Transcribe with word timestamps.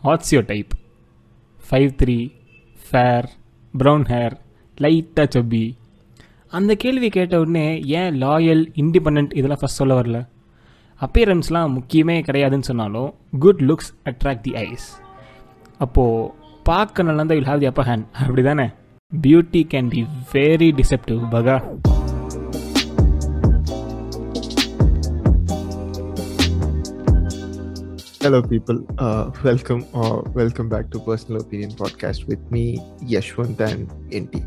What's 0.00 0.32
your 0.34 0.46
type 0.46 0.72
five 1.64 1.90
three 1.96 2.16
fair 2.78 3.28
brown 3.74 4.06
hair 4.08 4.34
லைட்டாக 4.78 5.28
சொப்பி 5.34 5.64
அந்த 6.52 6.74
கேள்வி 6.74 7.08
கேட்ட 7.08 7.40
உடனே 7.40 7.66
ஏன் 7.98 8.14
லாயல் 8.16 8.62
இண்டிபெண்ட் 8.76 9.34
இதெல்லாம் 9.34 9.60
ஃபஸ்ட் 9.60 9.76
சொல்ல 9.76 9.94
வரல? 9.94 10.18
அப்பியரன்ஸ்லாம் 11.00 11.74
முக்கியமே 11.76 12.22
கிடையாதுன்னு 12.22 12.60
சொன்னாலும் 12.60 13.10
good 13.38 13.62
looks 13.62 13.92
attract 14.06 14.44
the 14.44 14.54
eyes 14.64 14.88
அப்போது 15.80 16.30
பார்க்க 16.62 17.02
நல்லா 17.02 17.20
இருந்தால் 17.20 17.38
will 17.38 17.50
have 17.50 17.60
the 17.60 17.66
upper 17.66 17.88
hand 17.88 18.06
அப்படி 18.20 18.42
தானே 18.42 18.66
beauty 19.12 19.62
can 19.72 19.88
be 19.88 20.02
very 20.34 20.68
deceptive 20.72 21.22
பகா. 21.32 21.56
Hello, 28.19 28.41
people. 28.43 28.85
Uh, 28.97 29.31
welcome 29.43 29.85
or 29.93 30.21
welcome 30.33 30.67
back 30.67 30.89
to 30.91 30.99
Personal 30.99 31.41
Opinion 31.41 31.71
Podcast 31.71 32.27
with 32.27 32.39
me, 32.51 32.79
Yashwant 33.03 33.59
and 33.61 33.87
NT. 34.13 34.43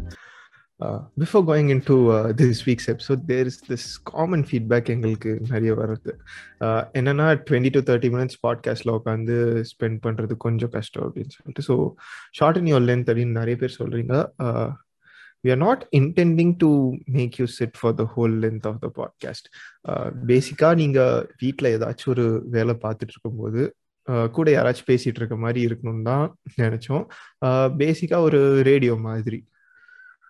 Uh, 0.81 1.01
before 1.17 1.45
going 1.45 1.71
into 1.71 2.11
uh, 2.11 2.33
this 2.33 2.67
week's 2.67 2.89
episode, 2.89 3.27
there 3.27 3.47
is 3.47 3.61
this 3.63 3.85
common 4.13 4.43
feedback 4.45 4.91
எங்களுக்கு 4.91 5.33
நிறைய 5.53 5.73
வருது 5.75 6.13
Uh, 6.61 6.83
என்னன்னா 6.99 7.27
twenty 7.49 7.73
to 7.77 7.83
thirty 7.91 8.11
minutes 8.15 8.41
பாட்காஸ்ட்ல 8.47 8.95
உட்காந்து 8.99 9.37
spend 9.73 9.99
பண்றது 10.07 10.37
கொஞ்சம் 10.47 10.73
கஷ்டம் 10.77 11.07
அப்படின்னு 11.09 11.35
சொல்லிட்டு 11.39 11.65
so 11.69 11.77
short 12.33 12.61
in 12.63 12.71
your 12.75 12.87
length 12.91 13.11
அப்படின்னு 13.13 13.39
நிறைய 13.41 13.57
பேர் 13.57 13.79
சொல்றீங்க 13.79 14.15
we 15.44 15.50
are 15.52 15.60
not 15.64 15.82
intending 16.00 16.52
to 16.62 16.70
make 17.16 17.38
you 17.40 17.46
sit 17.56 17.72
for 17.80 17.96
the 17.98 18.04
whole 18.12 18.36
length 18.44 18.68
of 18.70 18.78
the 18.84 18.90
podcast 19.00 19.48
பேசிக்காக 20.30 20.76
நீங்கள் 20.82 21.26
வீட்டில் 21.42 21.70
ஏதாச்சும் 21.72 22.12
ஒரு 22.14 22.26
வேலை 22.56 22.76
பார்த்துட்டு 22.84 23.14
இருக்கும்போது 23.16 23.62
uh, 24.08 24.28
கூட 24.36 24.48
யாராச்சும் 24.52 24.90
பேசிட்டு 24.92 25.20
இருக்க 25.22 25.38
மாதிரி 25.38 25.60
இருக்கணும்னு 25.68 26.06
தான் 26.12 26.26
நினச்சோம். 26.62 27.04
பேசிக்காக 27.82 28.22
uh, 28.22 28.28
ஒரு 28.30 28.40
ரேடியோ 28.70 28.96
மாதிரி. 29.10 29.40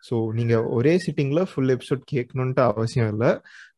ஸோ 0.03 0.15
நீங்கள் 0.39 0.65
ஒரே 0.77 0.93
சிட்டிங்கில் 1.05 1.43
ஃபுல் 1.51 1.73
எபிசோட் 1.75 2.01
கேட்கணுன்ட்டு 2.13 2.63
அவசியம் 2.71 3.11
இல்லை. 3.13 3.31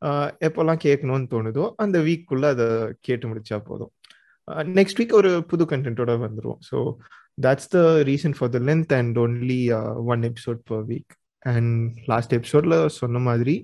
Uh, 0.08 0.28
எப்போல்லாம் 0.48 0.82
கேட்கணும்னு 0.86 1.30
தோணுதோ 1.36 1.68
அந்த 1.86 2.00
வீக்குள்ள 2.08 2.46
அதை 2.56 2.70
கேட்டு 3.10 3.26
முடிச்சா 3.32 3.60
போதும். 3.70 3.94
நெக்ஸ்ட் 4.78 5.00
வீக் 5.00 5.20
ஒரு 5.22 5.34
புது 5.52 5.64
கண்டென்ட்டோட 5.70 6.14
வந்துடும் 6.24 6.60
so 6.70 6.80
that's 7.38 7.70
the 7.76 7.78
reason 8.10 8.36
for 8.38 8.52
the 8.52 8.60
length 8.68 8.96
and 9.00 9.16
only 9.18 9.62
one 10.14 10.24
episode 10.24 10.60
per 10.72 10.84
week 10.92 11.14
and 11.54 12.00
last 12.06 12.34
எபிசோட்ல 12.34 12.78
சொன்ன 13.00 13.20
மாதிரி 13.20 13.56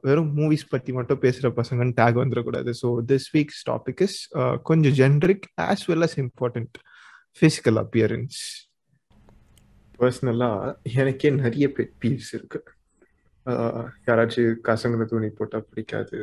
வெறும் 0.00 0.30
மூவிஸ் 0.36 0.70
பத்தி 0.70 0.90
மட்டும் 0.92 1.20
பேசுற 1.20 1.46
பசங்கன்னு 1.58 1.98
டேக் 2.00 2.20
வந்துடக்கூடாது 2.22 2.72
so 2.82 2.88
this 3.10 3.28
week's 3.34 3.62
topic 3.70 4.02
is 4.06 4.18
கொஞ்சம் 4.62 4.96
generic 5.00 5.46
as 5.70 5.84
well 5.90 6.06
as 6.08 6.18
important 6.24 6.78
physical 7.38 7.80
appearance 7.84 8.38
பர்சனலா 9.98 10.50
எனக்கே 10.94 11.30
நிறைய 11.36 11.66
பெட் 11.76 11.94
பீவ்ஸ் 12.02 12.32
இருக்கு. 12.34 12.60
யாராச்சும் 14.06 14.58
கசங்கிற 14.68 15.04
துணி 15.04 15.28
போட்டா 15.38 15.58
பிடிக்காது. 15.70 16.18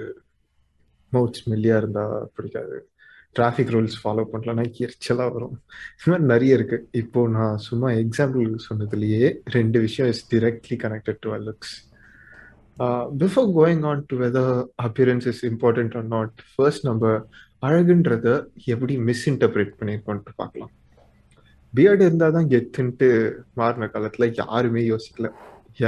மவுத் 1.13 1.39
ஸ்மெல்லியாக 1.39 1.81
இருந்தா 1.81 2.05
பிடிக்காது. 2.35 2.77
டிராஃபிக் 3.37 3.71
ரூல்ஸ் 3.75 3.97
ஃபாலோ 4.01 4.23
பண்ணலன்னா 4.31 4.65
எரிச்சலாக 4.85 5.33
வரும். 5.35 5.55
இது 5.97 6.09
மாதிரி 6.11 6.25
நிறைய 6.33 6.57
இருக்கு. 6.59 6.77
இப்போ 7.01 7.21
நான் 7.37 7.57
சும்மா 7.67 7.89
எக்ஸாம்பிள் 8.03 8.45
சொன்னதுலேயே 8.67 9.25
ரெண்டு 9.57 9.79
விஷயம் 9.85 10.11
is 10.13 10.23
directly 10.33 10.77
connected 10.85 11.21
to 11.25 11.31
looks 11.47 11.75
before 13.23 13.49
going 13.57 13.83
on 13.89 14.05
to 14.11 14.15
whether 14.23 14.53
appearance 14.85 15.27
is 15.31 15.43
important 15.51 15.93
or 15.99 16.07
not 16.15 16.41
first 16.53 16.87
நம்ம 16.89 17.13
அழகுன்றத 17.67 18.27
எப்படி 18.73 18.93
மிஸ்இன்டர்பிரேட் 19.09 19.71
பண்ணியிருக்கோன்ட்டு 19.79 20.33
பார்க்கலாம். 20.41 20.73
பியர்டு 21.73 22.03
இருந்தால் 22.07 22.35
தான் 22.37 22.49
கெத்துன்ட்டு 22.53 23.07
மாறின 23.59 23.87
காலத்தில் 23.93 24.27
யாருமே 24.41 24.81
யோசிக்கல. 24.91 25.29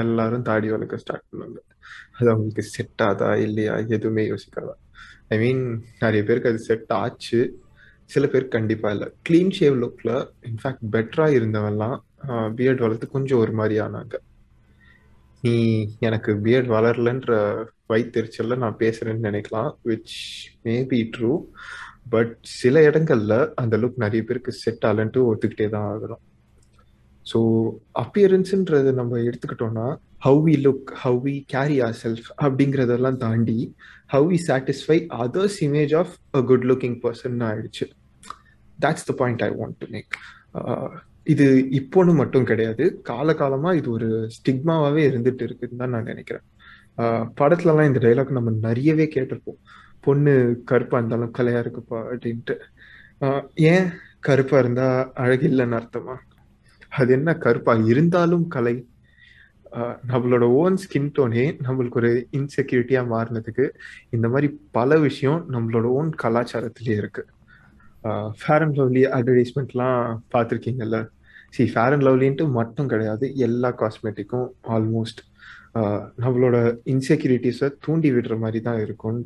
எல்லாரும் 0.02 0.46
தாடி 0.48 0.68
வளர்க்க 0.74 1.04
ஸ்டார்ட் 1.04 1.28
பண்ணாங்க 1.32 1.60
அது 2.18 2.28
அவங்களுக்கு 2.32 2.64
செட் 2.76 3.04
ஆதா 3.08 3.30
இல்லையா? 3.46 3.74
எதுவுமே 3.96 4.24
யோசிக்காதா? 4.32 4.74
ஐ 5.34 5.38
மீன் 5.44 5.64
நிறைய 6.04 6.22
பேருக்கு 6.28 6.50
அது 6.50 6.60
செட் 6.70 6.92
ஆச்சு. 7.04 7.40
சில 8.14 8.24
பேருக்கு 8.28 8.58
கண்டிப்பா 8.58 8.90
இல்லை. 8.92 9.08
க்ளீன் 9.30 9.54
ஷேவ் 9.58 9.76
லுக்ல 9.84 10.12
இன்ஃபேக்ட் 10.50 10.86
பெட்டரா 10.94 11.26
இருந்தவெல்லாம் 11.38 11.96
பிஎட் 12.58 12.84
வளர்த்து 12.84 13.08
கொஞ்சம் 13.16 13.42
ஒரு 13.44 13.54
மாதிரி 13.60 13.76
ஆனாங்க. 13.86 14.16
நீ 15.42 15.56
எனக்கு 16.00 16.32
பிஎட் 16.46 16.70
வளரலன்ற 16.76 17.34
வைத்தெரிச்சல்ல 17.92 18.58
நான் 18.64 18.80
பேசுறேன்னு 18.80 19.28
நினைக்கலாம் 19.28 19.70
which 19.90 20.16
may 20.64 20.76
be 20.92 21.00
true 21.18 21.34
but 22.14 22.34
சில 22.60 22.80
இடங்கள்ல 22.90 23.36
அந்த 23.62 23.78
லுக் 23.78 24.02
நிறைய 24.06 24.24
பேருக்கு 24.28 24.52
செட் 24.64 24.86
ஆகலன்ட்டு 24.90 25.28
ஒத்துக்கிட்டே 25.32 25.68
தான் 25.70 25.88
ஆகணும். 25.94 26.24
ஸோ 27.32 27.40
அப்பியரன்ஸ்ன்றது 28.04 28.92
நம்ம 29.00 29.20
எடுத்துக்கிட்டோம்னா 29.28 29.88
how 30.26 30.40
we 30.48 30.56
look 30.66 30.92
how 31.04 31.20
we 31.26 31.36
carry 31.56 31.78
our 31.88 31.98
self 32.04 32.28
அப்படிங்கிறதெல்லாம் 32.44 33.20
தாண்டி 33.26 33.60
how 34.14 34.28
we 34.32 34.40
satisfy 34.50 34.98
others 35.24 35.58
image 35.68 35.94
of 36.02 36.14
a 36.40 36.42
good 36.52 36.68
looking 36.72 36.98
person 37.06 37.38
ஆயிடுச்சு. 37.50 37.86
That's 38.80 39.08
the 39.10 39.14
point 39.22 39.44
I 39.48 39.50
want 39.60 39.78
to 39.84 39.88
make 39.96 40.16
இது 41.34 41.46
இப்போன்னு 41.80 42.12
மட்டும் 42.20 42.46
கிடையாது. 42.52 42.84
காலகாலமா 43.10 43.72
இது 43.80 43.90
ஒரு 43.96 44.08
ஸ்டிக்மாவே 44.36 45.02
இருந்துட்டு 45.10 45.44
இருக்குன்னு 45.48 45.82
தான் 45.82 45.94
நான் 45.96 46.10
நினைக்கிறேன். 46.12 46.46
படத்துலலாம் 47.40 47.90
இந்த 47.90 48.00
டைலாக் 48.06 48.38
நம்ம 48.38 48.54
நிறையவே 48.68 49.06
கேட்டிருப்போம். 49.16 49.60
பொண்ணு 50.06 50.34
கருப்பா 50.72 50.98
இருந்தாலும் 51.02 51.34
கலையா 51.38 51.60
இருக்குப்பா 51.64 52.00
அப்படின்ட்டு. 52.12 52.56
ஏன் 53.74 53.88
கருப்பா 54.28 54.58
இருந்தா 54.64 54.88
அழகு 55.24 55.46
இல்லைன்னு 55.52 55.78
அர்த்தமா? 55.80 56.16
அது 57.00 57.12
என்ன 57.18 57.30
கருப்பா? 57.46 57.74
இருந்தாலும் 57.92 58.46
கலை. 58.56 58.76
நம்மளோட 60.12 60.46
ஓன் 60.62 60.78
ஸ்கின் 60.84 61.10
டோனே 61.16 61.46
நம்மளுக்கு 61.66 62.00
ஒரு 62.02 62.12
இன்செக்யூரிட்டியா 62.38 63.02
மாறினதுக்கு 63.14 63.66
இந்த 64.16 64.28
மாதிரி 64.34 64.48
பல 64.78 64.98
விஷயம் 65.06 65.40
நம்மளோட 65.54 65.88
ஓன் 65.98 66.12
கலாச்சாரத்திலேயே 66.24 66.98
இருக்கு. 67.02 67.24
ஃபேர் 68.40 68.64
அண்ட் 68.66 68.78
லவ்லி 68.80 69.04
அட்வர்டைஸ்மெண்ட்லாம் 69.18 70.00
பார்த்துருக்கீங்கல்ல? 70.34 71.00
சி 71.56 71.64
ஃபேர் 71.74 71.94
அண்ட் 71.96 72.06
லவ்லின்ட்டு 72.08 72.46
மட்டும் 72.60 72.92
கிடையாது. 72.94 73.26
எல்லா 73.48 73.72
காஸ்மெட்டிக்கும் 73.82 74.48
ஆல்மோஸ்ட் 74.76 75.22
நம்மளோட 76.24 76.56
இன்செக்யூரிட்டிஸை 76.94 77.68
தூண்டி 77.86 78.10
விடுற 78.14 78.36
மாதிரி 78.44 78.60
தான் 78.68 78.80
இருக்கும் 78.86 79.20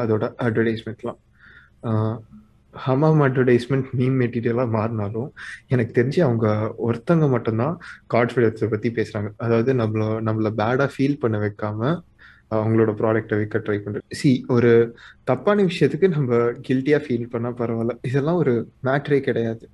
அதோட 0.00 0.24
அட்வர்டைஸ்மெண்ட்லாம் 0.46 1.20
ஹமாம் 2.74 3.22
அட்வர்டைஸ்மெண்ட் 3.24 3.88
மீம் 3.98 4.16
மெட்டீரியலாக 4.22 4.74
மாறினாலும் 4.76 5.28
எனக்கு 5.68 5.92
தெரிஞ்சு 5.98 6.20
அவங்க 6.20 6.46
ஒருத்தங்க 6.86 7.26
மட்டும்தான் 7.28 7.74
கான்ஃபிடென்ஸை 8.14 8.68
பற்றி 8.70 8.90
பேசுகிறாங்க 8.90 9.30
அதாவது 9.36 9.72
நம்மள 9.74 10.04
நம்மளை 10.28 10.50
பேடாக 10.60 10.88
ஃபீல் 10.94 11.20
பண்ண 11.20 11.38
வைக்காம 11.38 11.90
அவங்களோட 12.56 12.90
ப்ராடக்டை 13.00 13.36
விற்க 13.40 13.58
ட்ரை 13.58 13.76
பண்ணுறது 13.84 14.16
சி 14.20 14.30
ஒரு 14.48 14.70
தப்பான 15.24 15.62
விஷயத்துக்கு 15.62 16.08
நம்ம 16.08 16.38
கில்ட்டியாக 16.68 17.02
ஃபீல் 17.04 17.30
பண்ணால் 17.34 17.58
பரவாயில்ல. 17.60 17.94
இதெல்லாம் 18.02 18.40
ஒரு 18.42 18.54
மேட்ரே 18.84 19.20
கிடையாது. 19.20 19.64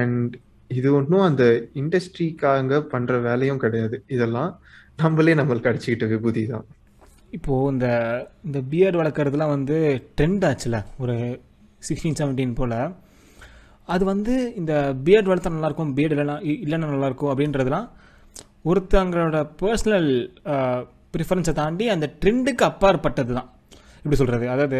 அண்ட் 0.00 0.34
இது 0.70 0.88
ஒன்றும் 0.94 1.26
அந்த 1.28 1.44
இண்டஸ்ட்ரிக்காக 1.74 2.78
பண்ணுற 2.92 3.22
வேலையும் 3.22 3.62
கிடையாது. 3.64 3.96
இதெல்லாம் 4.06 4.52
நம்மளே 4.96 5.34
நம்மளுக்கு 5.34 5.70
அடிச்சுக்கிட்ட 5.70 6.06
விபூதி 6.08 6.42
தான் 6.46 6.66
இப்போது 7.30 7.72
இந்த 7.72 7.88
இந்த 8.44 8.58
பியர்ட் 8.70 8.98
வளர்க்குறதுலாம் 9.00 9.54
வந்து 9.56 9.76
ட்ரெண்ட் 10.16 10.44
ஆச்சுல? 10.48 10.78
ஒரு 10.98 11.16
சிக்ஸ்டீன் 11.88 12.18
செவன்டீன் 12.20 12.54
போல் 12.54 12.76
அது 13.84 14.04
வந்து 14.04 14.34
இந்த 14.60 14.72
பிஎட் 15.04 15.30
வளர்த்தா 15.30 15.54
நல்லாயிருக்கும் 15.56 15.92
பிஎட் 15.96 16.14
இல்லைனா 16.14 16.36
இல்லைன்னா 16.64 16.90
நல்லாயிருக்கும் 16.94 17.30
அப்படின்றதுலாம் 17.32 17.88
ஒருத்தங்களோட 18.70 19.38
பர்சனல் 19.62 20.10
ப்ரிஃபரன்ஸை 21.14 21.52
தாண்டி 21.52 21.86
அந்த 21.88 22.06
ட்ரெண்டுக்கு 22.20 22.64
அப்பாற்பட்டது 22.70 23.32
தான் 23.34 23.48
எப்படி 23.96 24.18
சொல்கிறது 24.20 24.46
அதாவது 24.48 24.78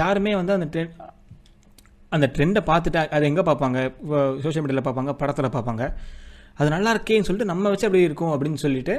யாருமே 0.00 0.34
வந்து 0.40 0.52
அந்த 0.52 0.66
ட்ரெண்ட் 0.74 0.94
அந்த 2.12 2.26
ட்ரெண்டை 2.34 2.60
பார்த்துட்டு 2.70 3.00
அதை 3.16 3.24
எங்கே 3.28 3.42
பார்ப்பாங்க? 3.48 3.78
சோஷியல் 4.42 4.64
மீடியாவில் 4.64 4.86
பார்ப்பாங்க 4.88 5.12
படத்தில் 5.12 5.54
பார்ப்பாங்க. 5.54 5.84
அது 6.58 6.68
நல்லா 6.70 6.90
இருக்கேன்னு 6.94 7.26
சொல்லிட்டு 7.28 7.50
நம்ம 7.52 7.70
வச்சு 7.70 7.86
அப்படி 7.86 8.02
இருக்கும் 8.08 8.32
அப்படின்னு 8.34 8.60
சொல்லிட்டு 8.64 8.94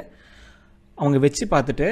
அவங்க 0.97 1.17
வச்சு 1.17 1.43
பார்த்துட்டு 1.51 1.87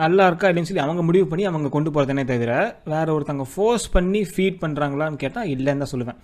நல்லா 0.00 0.24
இருக்கா 0.30 0.48
அப்படின்னு 0.48 0.68
சொல்லி 0.68 0.84
அவங்க 0.86 1.02
முடிவு 1.08 1.26
பண்ணி 1.30 1.44
அவங்க 1.50 1.68
கொண்டு 1.76 1.90
போகிறதுனே 1.94 2.24
தவிர 2.30 2.52
வேற 2.92 3.06
ஒருத்தவங்க 3.16 3.46
ஃபோர்ஸ் 3.52 3.86
பண்ணி 3.96 4.20
ஃபீட் 4.32 4.62
பண்ணுறாங்களான்னு 4.64 5.22
கேட்டால் 5.24 5.50
இல்லைன்னு 5.54 5.82
தான் 5.84 5.92
சொல்லுவேன். 5.94 6.18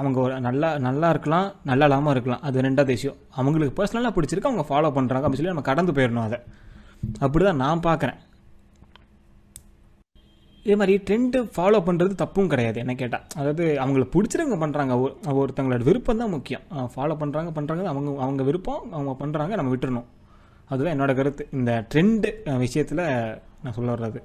அவங்க 0.00 0.18
ஒரு 0.24 0.34
நல்லா 0.48 0.68
நல்லா 0.86 1.08
இருக்கலாம் 1.14 1.48
நல்லா 1.70 1.86
இல்லாமல் 1.88 2.12
இருக்கலாம். 2.14 2.42
அது 2.48 2.66
ரெண்டாவது 2.66 2.94
விஷயம். 2.96 3.18
அவங்களுக்கு 3.40 3.74
பர்சனலாக 3.78 4.14
பிடிச்சிருக்கு 4.16 4.50
அவங்க 4.50 4.66
ஃபாலோ 4.70 4.90
பண்ணுறாங்க 4.98 5.24
அப்படின்னு 5.26 5.42
சொல்லி 5.42 5.54
நம்ம 5.54 5.68
கடந்து 5.70 5.94
போயிடணும் 5.96 6.26
அதை. 6.28 6.38
அப்படி 7.26 7.42
தான் 7.48 7.62
நான் 7.64 7.86
பார்க்குறேன். 7.88 8.18
இதே 10.64 10.74
மாதிரி 10.80 10.94
ட்ரெண்டு 11.06 11.38
ஃபாலோ 11.54 11.78
பண்ணுறது 11.86 12.12
தப்பும் 12.22 12.50
கிடையாது 12.50 12.78
என்ன 12.82 12.92
கேட்டால் 13.02 13.24
அதாவது 13.38 13.64
அவங்களுக்கு 13.84 14.14
பிடிச்சிருங்க 14.16 14.58
பண்ணுறாங்க 14.64 14.96
ஒருத்தங்களோட 15.40 15.82
விருப்பம் 15.88 16.20
தான் 16.22 16.34
முக்கியம். 16.34 16.64
ஃபாலோ 16.94 17.14
பண்ணுறாங்க 17.22 17.52
பண்ணுறாங்க 17.56 17.86
அவங்க 17.92 18.10
அவங்க 18.26 18.42
விருப்பம் 18.50 18.84
அவங்க 18.96 19.14
பண்ணுறாங்க 19.22 19.56
நம்ம 19.60 19.72
விட்டுறணும். 19.74 20.08
அதுதான் 20.72 20.94
என்னோட 20.94 21.12
கருத்து. 21.20 21.44
இந்த 21.58 21.72
ட்ரெண்டு 21.92 22.28
விஷயத்தில் 22.64 23.02
நான் 23.62 23.76
சொல்ல 23.78 23.90
வர்றது. 23.94 24.20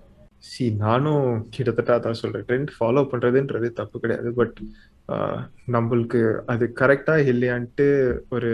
சி 0.49 0.65
நானும் 0.83 1.25
கிட்டத்தட்ட 1.55 1.91
அதான் 1.97 2.21
சொல்றேன். 2.21 2.45
ட்ரெண்ட் 2.49 2.71
ஃபாலோ 2.75 3.01
பண்றதுன்றது 3.11 3.67
தப்பு 3.79 3.97
கிடையாது. 4.03 4.29
பட் 4.39 4.57
நம்மளுக்கு 5.75 6.21
அது 6.53 6.65
கரெக்டா 6.81 7.15
இல்லையான்ட்டு 7.31 7.87
ஒரு 8.35 8.51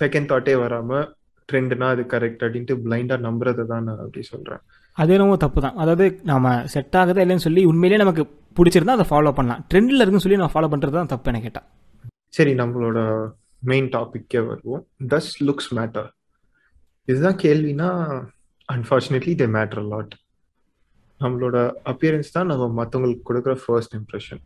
செகண்ட் 0.00 0.30
தாட்டே 0.32 0.54
வராம 0.64 1.00
ட்ரெண்ட்னா 1.48 1.86
அது 1.94 2.02
கரெக்ட் 2.14 2.42
அப்படின்ட்டு 2.46 2.74
பிளைண்டா 2.84 3.16
நம்புறதை 3.26 3.64
தான் 3.72 3.86
நான் 3.88 4.02
அப்படி 4.04 4.24
சொல்றேன். 4.32 4.62
அது 4.98 5.12
என்னமோ 5.16 5.36
தப்பு 5.44 5.60
தான். 5.64 5.78
அதாவது 5.82 6.06
நம்ம 6.30 6.52
செட் 6.74 6.96
ஆகுதா 7.00 7.22
இல்லைன்னு 7.24 7.46
சொல்லி 7.46 7.62
உண்மையிலேயே 7.70 8.02
நமக்கு 8.02 8.24
பிடிச்சிருந்தா 8.58 8.96
அதை 8.98 9.06
ஃபாலோ 9.10 9.32
பண்ணலாம். 9.38 9.62
ட்ரெண்டில் 9.70 10.02
இருக்குன்னு 10.02 10.24
சொல்லி 10.26 10.40
நான் 10.42 10.54
ஃபாலோ 10.54 10.70
பண்ணுறது 10.72 10.98
தான் 10.98 11.12
தப்பு 11.14 11.30
எனக்கு 11.32 11.48
கேட்டால் 11.48 11.68
சரி 12.36 12.52
நம்மளோட 12.60 12.98
மெயின் 13.70 13.88
டாபிக்கே 13.96 14.40
வருவோம். 14.50 14.82
டஸ் 15.12 15.32
லுக்ஸ் 15.48 15.70
மேட்டர் 15.78 16.08
இதுதான் 17.08 17.40
கேள்வினா 17.42 17.88
அன்ஃபார்ச்சுனேட்லி 18.68 19.34
தே 19.34 19.46
மேட்ரு 19.54 19.84
லாட் 19.88 20.14
நம்மளோட 21.20 21.56
அப்பியரன்ஸ் 21.92 22.32
தான் 22.32 22.50
நம்ம 22.50 22.64
மற்றவங்களுக்கு 22.78 23.28
கொடுக்குற 23.28 23.54
ஃபர்ஸ்ட் 23.62 23.94
இம்ப்ரெஷன் 23.94 24.42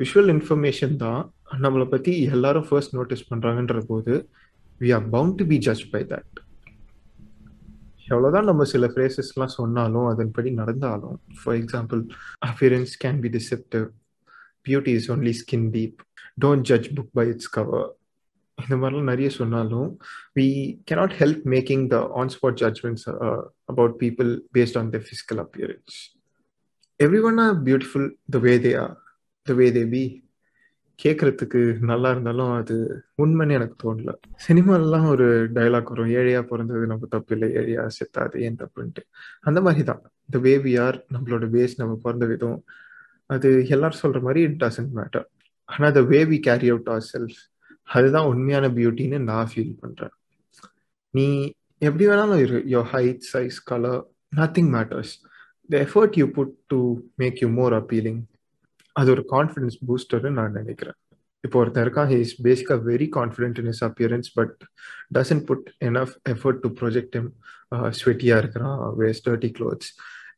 விஷுவல் 0.00 0.30
இன்ஃபர்மேஷன் 0.30 0.96
தான் 0.96 1.20
நம்மளை 1.60 1.86
பற்றி 1.86 2.12
எல்லாரும் 2.30 2.66
ஃபர்ஸ்ட் 2.68 2.96
நோட்டீஸ் 2.96 3.28
பண்ணுறாங்கன்ற 3.30 3.80
போது 3.86 4.14
we 4.80 4.88
are 4.92 5.06
bound 5.10 5.36
to 5.38 5.44
be 5.44 5.58
judge 5.58 5.84
by 5.90 6.02
that 6.06 6.34
எவ்வளோதான் 8.06 8.48
நம்ம 8.50 8.64
சில 8.64 8.86
ஃப்ரேசஸ்லாம் 8.86 9.54
சொன்னாலும் 9.54 10.08
அதன்படி 10.08 10.50
நடந்தாலும் 10.54 11.16
for 11.38 11.56
example 11.56 12.02
appearance 12.42 12.92
can 13.04 13.20
be 13.20 13.30
deceptive 13.38 13.86
beauty 14.66 14.92
is 14.98 15.08
only 15.10 15.32
skin 15.40 15.68
deep 15.74 15.98
don't 16.40 16.66
judge 16.70 16.88
book 16.94 17.12
by 17.12 17.26
its 17.28 17.50
cover 17.50 17.86
இந்த 18.58 18.74
மாதிரிலாம் 18.76 19.10
நிறைய 19.12 19.28
சொன்னாலும் 19.30 19.88
we 20.38 20.46
cannot 20.90 21.16
help 21.18 21.42
making 21.54 21.86
the 21.86 21.98
on 22.14 22.30
spot 22.34 22.60
judgments 22.62 23.08
about 23.66 23.96
people 24.02 24.30
based 24.58 24.78
on 24.78 24.90
the 24.90 25.00
physical 25.06 25.40
appearance 25.44 25.96
everyone 27.22 27.38
are 27.38 27.56
beautiful 27.62 28.06
the 28.30 28.38
way 28.38 28.54
they 28.58 28.72
are 28.76 28.94
the 29.46 29.54
way 29.54 29.66
they 29.70 29.84
be 29.88 30.04
கேட்கறதுக்கு 30.98 31.60
நல்லா 31.80 32.10
இருந்தாலும் 32.10 32.52
அது 32.52 32.76
உண்மைன்னு 33.22 33.52
எனக்கு 33.52 33.76
தோணல. 33.82 34.10
சினிமாலலாம் 34.46 35.08
ஒரு 35.08 35.26
டைலாக் 35.54 35.90
வரும். 35.90 36.12
ஏழையா 36.18 36.40
பிறந்தது 36.42 36.86
நம்ம 36.86 37.06
தப்பு 37.06 37.34
இல்லை. 37.34 37.48
ஏழையா 37.54 37.82
செத்தாது. 37.98 38.36
ஏன் 38.40 38.56
தப்புன்ட்டு. 38.56 39.02
அந்த 39.40 39.60
மாதிரி 39.60 39.84
தான் 39.84 40.00
த 40.28 40.38
வே 40.38 40.54
வி 40.58 40.72
ஆர் 40.80 40.98
நம்மளோட 41.12 41.46
பேஸ் 41.50 41.74
நம்ம 41.76 41.96
பிறந்த 42.02 42.26
விதம் 42.26 42.58
அது 43.30 43.50
எல்லாரும் 43.68 44.02
சொல்ற 44.02 44.20
மாதிரி 44.20 44.40
இட் 44.40 44.58
டசன்ட் 44.64 44.94
மேட்டர் 44.94 45.26
ஆனால் 45.68 45.92
the 45.92 46.02
way 46.12 46.20
we 46.24 46.38
carry 46.38 46.68
out 46.68 46.90
our 46.94 47.04
self 47.12 47.38
அதுதான் 47.88 48.28
உண்மையான 48.32 48.66
பியூட்டின்னு 48.76 49.18
நான் 49.30 49.50
ஃபீல் 49.50 49.78
பண்றேன். 49.82 50.14
நீ 51.14 51.26
எப்படி 51.86 52.04
வேணாலும் 52.10 52.42
இரு. 52.44 52.58
Your 52.74 52.88
height 52.94 53.24
size 53.32 53.58
colour 53.70 54.00
nothing 54.40 54.70
matters 54.76 55.12
the 55.72 55.76
effort 55.86 56.16
you 56.20 56.26
put 56.38 56.54
to 56.72 56.80
make 57.22 57.40
you 57.42 57.48
more 57.60 57.76
appealing 57.80 58.20
அது 58.96 59.10
ஒரு 59.14 59.24
கான்ஃபிடன்ஸ் 59.34 59.76
பூஸ்டர்னு 59.88 60.30
நான் 60.38 60.56
நினைக்கிறேன். 60.60 60.98
இப்போ 61.44 61.56
ஒருத்தன் 61.60 61.84
இருக்கான் 61.86 62.08
ஹி 62.12 62.18
இஸ் 62.24 62.36
பேசிக்காக 62.44 62.80
very 62.92 63.06
confident 63.16 63.58
in 63.62 63.70
is 63.72 63.82
appearance 63.88 64.28
but 64.38 64.54
doesn't 65.16 65.44
put 65.48 65.66
enough 65.88 66.14
effort 66.32 66.60
to 66.64 66.68
project 66.80 67.16
him 67.20 67.28
ஸ்வெட்டியாக 67.98 68.42
இருக்கிறான் 68.42 68.78
வேஸ்ட் 69.00 69.26
டர்ட்டி 69.28 69.50
க்ளோத்ஸ் 69.58 69.90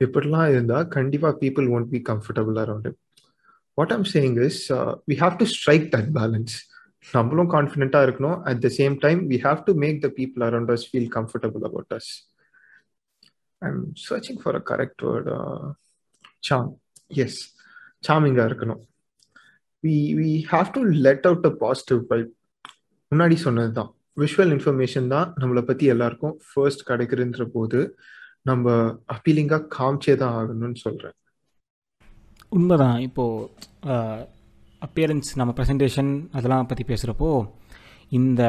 இப்படிலாம் 0.05 0.49
இருந்தால் 0.55 0.89
கண்டிப்பாக 0.97 1.35
people 1.43 1.69
won't 1.77 1.91
be 1.95 2.01
comfortable 2.11 2.59
around 2.65 2.91
what 3.79 3.95
am 3.97 4.07
saying 4.15 4.37
is 4.49 4.61
we 5.13 5.17
have 5.23 5.37
to 5.43 5.49
strike 5.55 5.87
that 5.95 6.11
balance 6.19 6.55
நம்மளும் 7.05 7.51
கான்ஃபிடென்ட்டாக 7.55 8.07
இருக்கணும். 8.07 8.39
At 8.49 8.63
the 8.65 8.69
same 8.79 8.95
time 9.05 9.21
we 9.33 9.39
have 9.47 9.61
to 9.69 9.73
make 9.85 9.99
the 10.05 10.09
people 10.19 10.45
around 10.49 10.73
us 10.75 10.87
feel 10.91 11.11
comfortable 11.19 11.65
about 11.69 11.95
us 11.99 12.11
I 13.63 13.69
am 13.73 13.85
searching 14.09 14.41
for 14.43 14.59
a 14.61 14.63
correct 14.71 15.05
word 15.09 15.31
சாம் 16.49 16.69
எஸ் 17.25 17.39
சாமிங்காக 18.09 18.49
இருக்கணும். 18.51 18.83
We 19.85 19.97
we 20.21 20.31
have 20.53 20.69
to 20.77 20.81
let 21.07 21.27
out 21.31 21.49
a 21.51 21.55
positive 21.65 22.01
vibe 22.13 22.33
முன்னாடி 23.13 23.37
சொன்னது 23.47 23.73
தான் 23.79 23.91
visual 24.23 24.53
information 24.57 25.09
தான் 25.15 25.29
நம்மளை 25.41 25.63
பற்றி 25.67 25.85
எல்லாருக்கும் 25.95 26.35
ஃபர்ஸ்ட் 26.49 26.89
கிடைக்குதுன்ற 26.89 27.45
போது 27.57 27.81
நம்ம 28.51 28.67
அப்பீலிங்காக 29.15 29.69
காமிச்சே 29.77 30.15
தான் 30.23 30.35
ஆகணும்னு 30.39 30.81
சொல்கிறேன் 30.87 31.17
உண்மைதான். 32.53 32.99
இப்போது 33.07 33.49
அப்பியரன்ஸ் 34.87 35.31
நம்ம 35.41 35.53
ப்ரெசன்டேஷன் 35.59 36.11
அதெல்லாம் 36.39 36.69
பற்றி 36.71 36.85
பேசுகிறப்போ 36.91 37.31
இந்த 38.19 38.43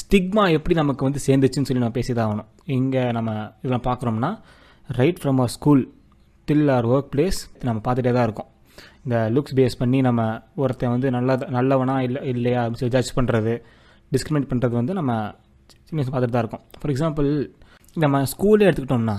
ஸ்டிக்மா 0.00 0.44
எப்படி 0.56 0.74
நமக்கு 0.80 1.06
வந்து 1.08 1.20
சேர்ந்துச்சுன்னு 1.26 1.68
சொல்லி 1.68 1.82
நம்ம 1.82 1.96
பேசி 1.98 2.12
தான் 2.18 2.28
ஆகணும் 2.28 2.48
இங்கே 2.78 3.02
நம்ம 3.16 3.30
இதெல்லாம் 3.60 3.86
பார்க்குறோம்னா 3.88 4.30
right 4.98 5.20
from 5.20 5.40
our 5.42 5.52
school 5.56 5.82
till 6.48 6.70
our 6.76 6.88
work 6.94 7.10
place 7.12 7.38
நம்ம 7.68 7.78
பார்த்துட்டே 7.86 8.12
தான் 8.16 8.26
இருக்கோம். 8.28 8.48
இந்த 9.04 9.16
லுக்ஸ் 9.34 9.56
பேஸ் 9.58 9.78
பண்ணி 9.82 9.98
நம்ம 10.08 10.20
ஒருத்தன் 10.62 10.92
வந்து 10.94 11.08
நல்ல 11.16 11.36
நல்லவனா 11.56 11.94
இல்லை 12.06 12.22
இல்லையா 12.32 12.60
அப்படின்னு 12.62 12.82
சொல்லி 12.82 12.96
ஜட்ஜ் 12.96 13.12
பண்ணுறது 13.18 13.54
டிஸ்கிரிமினேட் 14.14 14.50
பண்ணுறது 14.52 14.74
வந்து 14.80 14.94
நம்ம 14.98 15.12
சின்ன 15.86 15.98
வயசு 16.00 16.12
பார்த்துட்டு 16.14 16.36
தான் 16.36 16.44
இருக்கோம். 16.44 16.64
ஃபார் 16.80 16.92
எக்ஸாம்பிள் 16.94 17.30
நம்ம 18.04 18.22
ஸ்கூலே 18.32 18.66
எடுத்துக்கிட்டோம்னா 18.68 19.18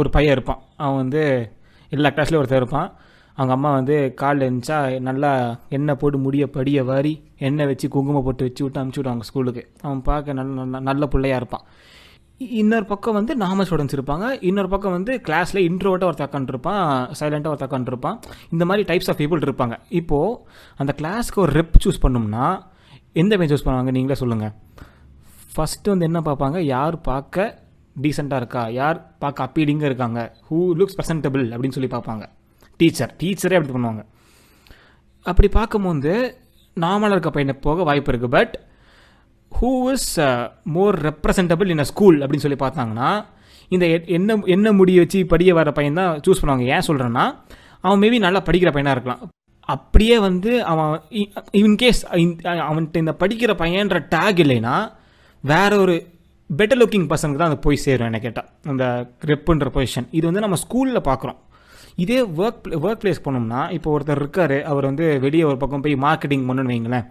ஒரு 0.00 0.08
பையன் 0.16 0.34
இருப்பான். 0.36 0.60
அவன் 0.82 1.00
வந்து 1.02 1.22
எல்லா 1.92 2.10
கிளாஸ்லேயும் 2.16 2.42
ஒருத்தர் 2.42 2.62
இருப்பான். 2.62 2.90
அவங்க 3.36 3.52
அம்மா 3.56 3.70
வந்து 3.78 3.96
காலில் 4.20 4.46
இருந்துச்சா 4.48 4.78
நல்லா 5.08 5.30
எண்ணெய் 5.76 5.98
போட்டு 6.00 6.18
முடிய 6.18 6.44
படிய 6.56 6.84
வாரி 6.90 7.14
எண்ணெய் 7.48 7.68
வச்சு 7.70 7.86
குங்குமம் 7.94 8.26
போட்டு 8.26 8.46
வச்சு 8.46 8.62
விட்டு 8.64 8.80
அமுச்சு 8.80 9.00
விடுவாங்க 9.00 9.26
ஸ்கூலுக்கு. 9.28 9.62
அவன் 9.86 10.02
பார்க்க 10.08 10.38
நல்ல 10.38 10.54
நல்ல 10.60 10.80
நல்ல 10.90 11.06
பிள்ளையாக 11.14 11.40
இருப்பான். 11.42 11.64
இன்னொரு 12.60 12.86
பக்கம் 12.90 13.16
வந்து 13.18 13.32
நார்மல் 13.42 13.66
ஸ்டூடெண்ட்ஸ் 13.68 13.96
இருப்பாங்க. 13.96 14.26
இன்னொரு 14.48 14.68
பக்கம் 14.68 14.94
வந்து 14.96 15.12
கிளாஸில் 15.26 15.60
இன்ட்ரோட்டாக 15.68 16.10
ஒரு 16.12 16.18
தக்கான்ட்ருப்பான் 16.22 16.82
சைலண்ட்டாக 17.20 17.54
ஒரு 17.54 17.60
தக்கான்ட்ருப்பான் 17.64 18.16
இந்த 18.50 18.64
மாதிரி 18.64 18.84
டைப்ஸ் 18.90 19.10
ஆஃப் 19.12 19.20
பீப்புள் 19.20 19.44
இருப்பாங்க. 19.46 19.76
இப்போது 20.00 20.38
அந்த 20.76 20.94
கிளாஸ்க்கு 21.00 21.42
ஒரு 21.44 21.54
ரெப் 21.60 21.78
சூஸ் 21.84 22.02
பண்ணோம்னா 22.04 22.46
எந்த 23.22 23.36
பையன் 23.36 23.54
சூஸ் 23.54 23.66
பண்ணுவாங்க? 23.68 23.92
நீங்களே 23.98 24.18
சொல்லுங்கள் 24.22 24.52
ஃபஸ்ட்டு 25.54 25.92
வந்து 25.94 26.08
என்ன 26.10 26.20
பார்ப்பாங்க? 26.20 26.58
யார் 26.74 27.00
பார்க்க 27.00 27.48
டீசெண்டாக 28.02 28.42
இருக்கா? 28.42 28.62
யார் 28.80 28.98
பார்க்க 29.22 29.48
அப்பீலிங்காக 29.48 29.90
இருக்காங்க? 29.92 30.20
ஹூ 30.50 30.58
லுக்ஸ் 30.80 30.96
ப்ரெசன்டபிள் 30.98 31.44
அப்படின்னு 31.54 31.78
சொல்லி 31.78 31.92
பார்ப்பாங்க. 31.96 32.24
டீச்சர் 32.80 33.12
டீச்சரே 33.20 33.56
அப்படி 33.58 33.74
பண்ணுவாங்க. 33.76 34.02
அப்படி 35.26 35.48
பார்க்கும்போது 35.58 36.12
நார்மலாக 36.76 37.16
இருக்க 37.16 37.30
பையனை 37.34 37.54
போக 37.66 37.82
வாய்ப்பு 37.88 38.10
இருக்குது 38.12 38.34
but 38.36 38.54
who 39.52 39.72
is 39.94 40.10
more 40.76 40.96
representable 41.08 41.70
in 41.74 41.84
a 41.84 41.86
school 41.92 42.18
அப்படின்னு 42.22 42.44
சொல்லி 42.46 42.60
பார்த்தாங்கன்னா 42.64 43.10
இந்த 43.74 43.84
என்ன 44.16 44.36
என்ன 44.54 44.68
முடிய 44.78 45.02
வச்சு 45.02 45.18
படிய 45.32 45.50
வர 45.58 45.70
பையன் 45.76 45.98
தான் 46.00 46.18
சூஸ் 46.24 46.40
பண்ணுவாங்க. 46.40 46.64
ஏன் 46.74 46.86
சொல்கிறேன்னா 46.88 47.24
அவன் 47.84 48.00
மேபி 48.02 48.18
நல்லா 48.26 48.40
படிக்கிற 48.48 48.70
பையனாக 48.74 48.96
இருக்கலாம். 48.96 49.22
அப்படியே 49.74 50.16
வந்து 50.26 50.50
அவன் 50.70 50.90
இன்கேஸ் 51.60 52.00
அவன்கிட்ட 52.68 52.96
இந்த 53.04 53.14
படிக்கிற 53.22 53.52
பையன்ற 53.62 53.98
டேக் 54.14 54.40
இல்லைன்னா 54.44 54.74
வேற 55.44 55.70
ஒரு 55.84 55.94
பெட்டர் 56.50 56.80
லுக்கிங் 56.80 57.06
பர்சனுக்கு 57.10 57.40
தான் 57.42 57.52
அது 57.52 57.64
போய் 57.66 57.84
சேரும் 57.84 58.08
என்ன 58.10 58.18
கேட்டால் 58.24 58.48
அந்த 58.72 58.84
ரெப்புன்ற 59.30 59.68
பொசிஷன் 59.76 60.08
இது 60.18 60.24
வந்து 60.28 60.44
நம்ம 60.44 60.58
ஸ்கூலில் 60.64 61.06
பார்க்குறோம். 61.08 61.38
இதே 62.04 62.18
ஒர்க் 62.42 62.68
ஒர்க் 62.84 63.02
பிளேஸ் 63.02 63.24
போனோம்னா 63.24 63.60
இப்போ 63.76 63.88
ஒருத்தர் 63.94 64.20
இருக்கார் 64.22 64.56
அவர் 64.72 64.88
வந்து 64.90 65.06
வெளியே 65.24 65.44
ஒரு 65.50 65.58
பக்கம் 65.62 65.84
போய் 65.84 65.96
மார்க்கெட்டிங் 66.06 66.46
பண்ணுன்னு 66.48 66.72
வைங்களேன். 66.74 67.06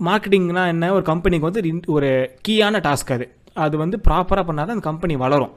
மார்க்கெட்டிங்னா 0.00 0.64
என்ன? 0.74 0.92
ஒரு 0.96 1.04
கம்பெனிக்கு 1.10 1.48
வந்து 1.50 1.84
ஒரு 1.96 2.08
கீயான 2.48 2.80
டாஸ்க் 2.86 3.12
அது. 3.16 3.26
அது 3.66 3.76
வந்து 3.84 3.96
ப்ராப்பராக 4.08 4.44
பண்ணால் 4.48 4.66
தான் 4.68 4.76
அந்த 4.76 4.86
கம்பெனி 4.90 5.14
வளரும். 5.24 5.54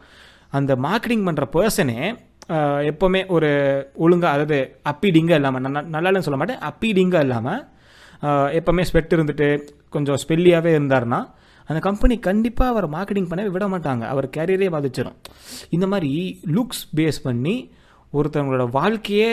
அந்த 0.58 0.72
மார்க்கெட்டிங் 0.86 1.26
பண்ணுற 1.28 1.46
பர்சனே 1.56 2.00
எப்போவுமே 2.92 3.20
ஒரு 3.36 3.50
ஒழுங்காக 4.06 4.36
அதாவது 4.36 4.58
அப்பீடிங்காக 4.92 5.40
இல்லாமல் 5.40 5.64
நல்லாலும் 5.96 6.26
சொல்ல 6.28 6.40
மாட்டேன் 6.42 6.64
அப்பீடிங்காக 6.70 7.26
இல்லாமல் 7.28 7.62
எப்போவுமே 8.60 8.84
ஸ்வெட் 8.90 9.14
இருந்துட்டு 9.18 9.48
கொஞ்சம் 9.90 10.20
ஸ்பெல்லியாகவே 10.24 10.72
இருந்தார்னா 10.78 11.20
அந்த 11.70 11.80
கம்பெனி 11.88 12.16
கண்டிப்பாக 12.28 12.74
அவர் 12.74 12.88
மார்க்கெட்டிங் 12.96 13.30
பண்ணவே 13.30 13.52
விட 13.56 13.66
மாட்டாங்க. 13.74 14.04
அவர் 14.14 14.28
கேரியரே 14.38 14.70
பாதிச்சிடும் 14.76 15.18
இந்த 15.76 15.88
மாதிரி 15.94 16.12
லுக்ஸ் 16.56 16.84
பேஸ் 16.98 17.20
பண்ணி 17.28 17.56
ஒருத்தவங்களோட 18.14 18.66
வாழ்க்கையே 18.80 19.32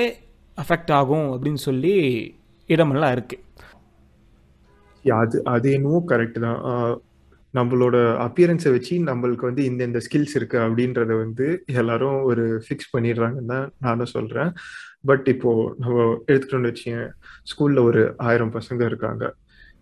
அஃபெக்ட் 0.58 0.92
ஆகும் 1.00 1.28
அப்படின்னு 1.34 1.60
சொல்லி 1.68 1.94
இடமெல்லாம் 2.68 3.14
இருக்குது 3.16 3.44
அது 5.04 5.36
அது 5.52 5.66
என்னவோ 5.76 5.98
கரெக்ட் 6.10 6.38
தான். 6.46 6.60
நம்மளோட 7.54 7.96
அப்பியரன்ஸை 8.24 8.70
வச்சு 8.74 8.94
நம்மளுக்கு 9.08 9.44
வந்து 9.48 9.62
இந்த 9.70 9.82
இந்த 9.88 10.00
ஸ்கில்ஸ் 10.06 10.34
இருக்கு 10.38 10.58
அப்படின்றத 10.64 11.12
வந்து 11.22 11.46
எல்லாரும் 11.80 12.18
ஒரு 12.30 12.44
ஃபிக்ஸ் 12.64 12.92
பண்ணிடுறாங்கன்னு 12.94 13.52
தான் 13.54 13.66
நானும் 13.86 14.12
சொல்றேன். 14.14 14.50
பட் 15.08 15.26
இப்போ 15.34 15.50
நம்ம 15.82 15.96
எடுத்துட்டோம்னு 16.30 16.70
வச்சுங்க 16.72 17.00
ஸ்கூல்ல 17.52 17.82
ஒரு 17.90 18.02
ஆயிரம் 18.28 18.54
பசங்க 18.58 18.82
இருக்காங்க. 18.90 19.24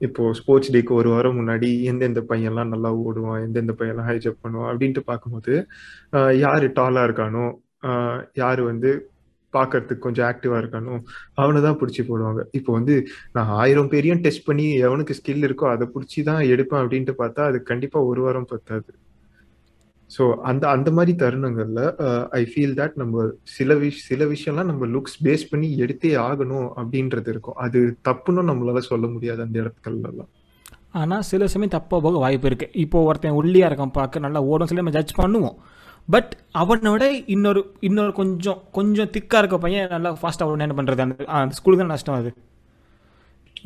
இப்போ 0.00 0.22
ஸ்போர்ட்ஸ் 0.38 0.72
டேக்கு 0.74 0.92
ஒரு 1.00 1.08
வாரம் 1.14 1.38
முன்னாடி 1.40 1.68
எந்தெந்த 1.90 2.20
பையன்லாம் 2.30 2.72
நல்லா 2.74 2.90
ஓடுவான் 3.04 3.42
எந்தெந்த 3.46 3.74
பையன்லாம் 3.78 4.08
ஹை 4.10 4.16
ஜம்ப் 4.24 4.42
பண்ணுவான் 4.44 4.70
அப்படின்ட்டு 4.72 5.02
பார்க்கும்போது 5.10 5.54
யார் 6.44 6.66
டாலா 6.78 7.04
இருக்கானோ 7.08 7.44
யார் 8.42 8.62
வந்து 8.70 8.90
பார்க்கறதுக்கு 9.54 10.04
கொஞ்சம் 10.04 10.26
ஆக்டிவா 10.28 10.56
இருக்கணும் 10.62 11.02
அவனை 11.40 11.58
தான் 11.66 11.78
பிடிச்சி 11.80 12.02
போடுவாங்க. 12.08 12.40
இப்போ 12.58 12.70
வந்து 12.78 12.94
நான் 13.36 13.50
ஆயிரம் 13.62 13.90
பேரையும் 13.92 14.22
டெஸ்ட் 14.24 14.46
பண்ணி 14.48 14.66
எவனுக்கு 14.86 15.16
ஸ்கில் 15.18 15.46
இருக்கோ 15.48 15.66
அதை 15.74 15.86
பிடிச்சி 15.94 16.20
தான் 16.30 16.40
எடுப்பேன் 16.52 16.82
அப்படின்ட்டு 16.82 17.14
பார்த்தா 17.20 17.42
அது 17.50 17.58
கண்டிப்பா 17.70 18.00
ஒரு 18.10 18.22
வாரம் 18.24 18.48
பத்தாது. 18.52 18.90
ஸோ 20.14 20.24
அந்த 20.50 20.64
அந்த 20.74 20.88
மாதிரி 20.96 21.12
தருணங்கள்ல 21.22 21.80
ஐ 22.40 22.42
ஃபீல் 22.50 22.74
தட் 22.80 22.98
நம்ம 23.02 23.24
சில 23.56 23.74
விஷ் 23.84 24.02
சில 24.10 24.26
விஷயம்லாம் 24.32 24.70
நம்ம 24.72 24.86
லுக்ஸ் 24.94 25.16
பேஸ் 25.26 25.44
பண்ணி 25.52 25.68
எடுத்தே 25.84 26.12
ஆகணும் 26.26 26.68
அப்படின்றது 26.80 27.30
இருக்கும். 27.34 27.56
அது 27.64 27.80
தப்புன்னு 28.08 28.44
நம்மளால 28.50 28.82
சொல்ல 28.90 29.06
முடியாது 29.14 29.42
அந்த 29.46 29.58
இடத்துலலாம் 29.62 30.30
ஆனால் 31.00 31.24
சில 31.30 31.46
சமயம் 31.54 31.74
தப்பாக 31.78 32.00
போக 32.04 32.18
வாய்ப்பு 32.26 32.48
இருக்குது 32.50 32.76
இப்போ 32.84 32.98
ஒருத்தன் 33.08 33.38
ஒல்லியாக 33.40 33.70
இருக்கான் 33.70 33.96
பார்க்க 33.98 34.26
நல்லா 34.26 34.42
ஓடும் 34.50 34.68
சொல்லி 34.68 34.82
நம்ம 34.82 34.94
ஜட்ஜ் 34.98 35.18
பண்ணுவோம். 35.22 35.56
பட் 36.08 36.32
அவனை 36.60 36.90
விட 36.92 37.04
இன்னொரு 37.34 37.60
இன்னொரு 37.86 38.12
கொஞ்சம் 38.18 38.58
கொஞ்சம் 38.76 39.10
திக்காக 39.14 39.40
இருக்க 39.42 39.56
பையன் 39.64 39.92
நல்லா 39.94 40.10
ஃபாஸ்ட்டாக 40.20 40.48
ஓடணும் 40.48 40.66
என்ன 40.66 40.76
பண்ணுறது 40.78 41.04
அந்த 41.04 41.24
அந்த 41.38 41.56
ஸ்கூலுக்கு 41.58 41.82
தான் 41.82 41.94
நஷ்டம் 41.94 42.18
அது. 42.20 42.30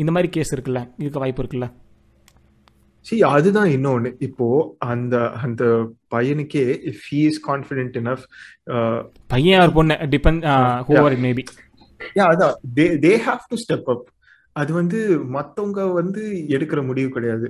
இந்த 0.03 0.11
மாதிரி 0.15 0.29
கேஸ் 0.37 0.53
இருக்குல்ல 0.55 0.81
இருக்க 1.03 1.19
வாய்ப்பு 1.23 1.43
இருக்குல்ல? 1.43 1.69
சி 3.07 3.17
அதுதான் 3.35 3.69
இன்னொன்னு. 3.75 4.11
இப்போ 4.27 4.47
அந்த 4.93 5.17
அந்த 5.45 5.65
பையனுக்கே 6.15 6.65
if 6.91 7.03
he 7.11 7.21
is 7.31 7.41
confident 7.49 7.99
enough 8.01 8.25
பையன் 9.35 9.63
ஒரு 9.65 9.75
பொண்ணு? 9.79 9.97
டிபெண்ட் 10.15 10.47
ஹூவர் 10.89 11.17
மேபி 11.27 11.45
யா 12.19 12.27
அதான். 12.33 12.57
They 12.79 12.87
they 13.05 13.13
have 13.29 13.45
to 13.53 13.59
step 13.65 13.89
up 13.95 14.07
அது 14.61 14.71
வந்து 14.81 14.99
மத்தவங்க 15.37 15.81
வந்து 16.01 16.23
எடுக்கிற 16.57 16.81
முடிவு 16.89 17.09
கிடையாது. 17.17 17.47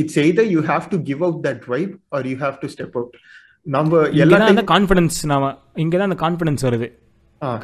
It's 0.00 0.20
either 0.24 0.50
you 0.54 0.60
have 0.72 0.86
to 0.92 0.98
give 1.08 1.22
out 1.28 1.40
that 1.48 1.64
vibe 1.74 1.94
or 2.16 2.28
you 2.30 2.36
have 2.44 2.58
to 2.64 2.70
step 2.74 2.96
out 3.00 3.16
நம்ம 3.66 4.00
எல்லாத்தையும் 4.22 4.54
அந்த 4.54 4.64
கான்ஃபிடன்ஸ் 4.72 5.18
நாம 5.30 5.44
இங்கே 5.82 5.96
தான் 5.98 6.08
அந்த 6.10 6.18
கான்ஃபிடன்ஸ் 6.24 6.64
வருது. 6.66 6.88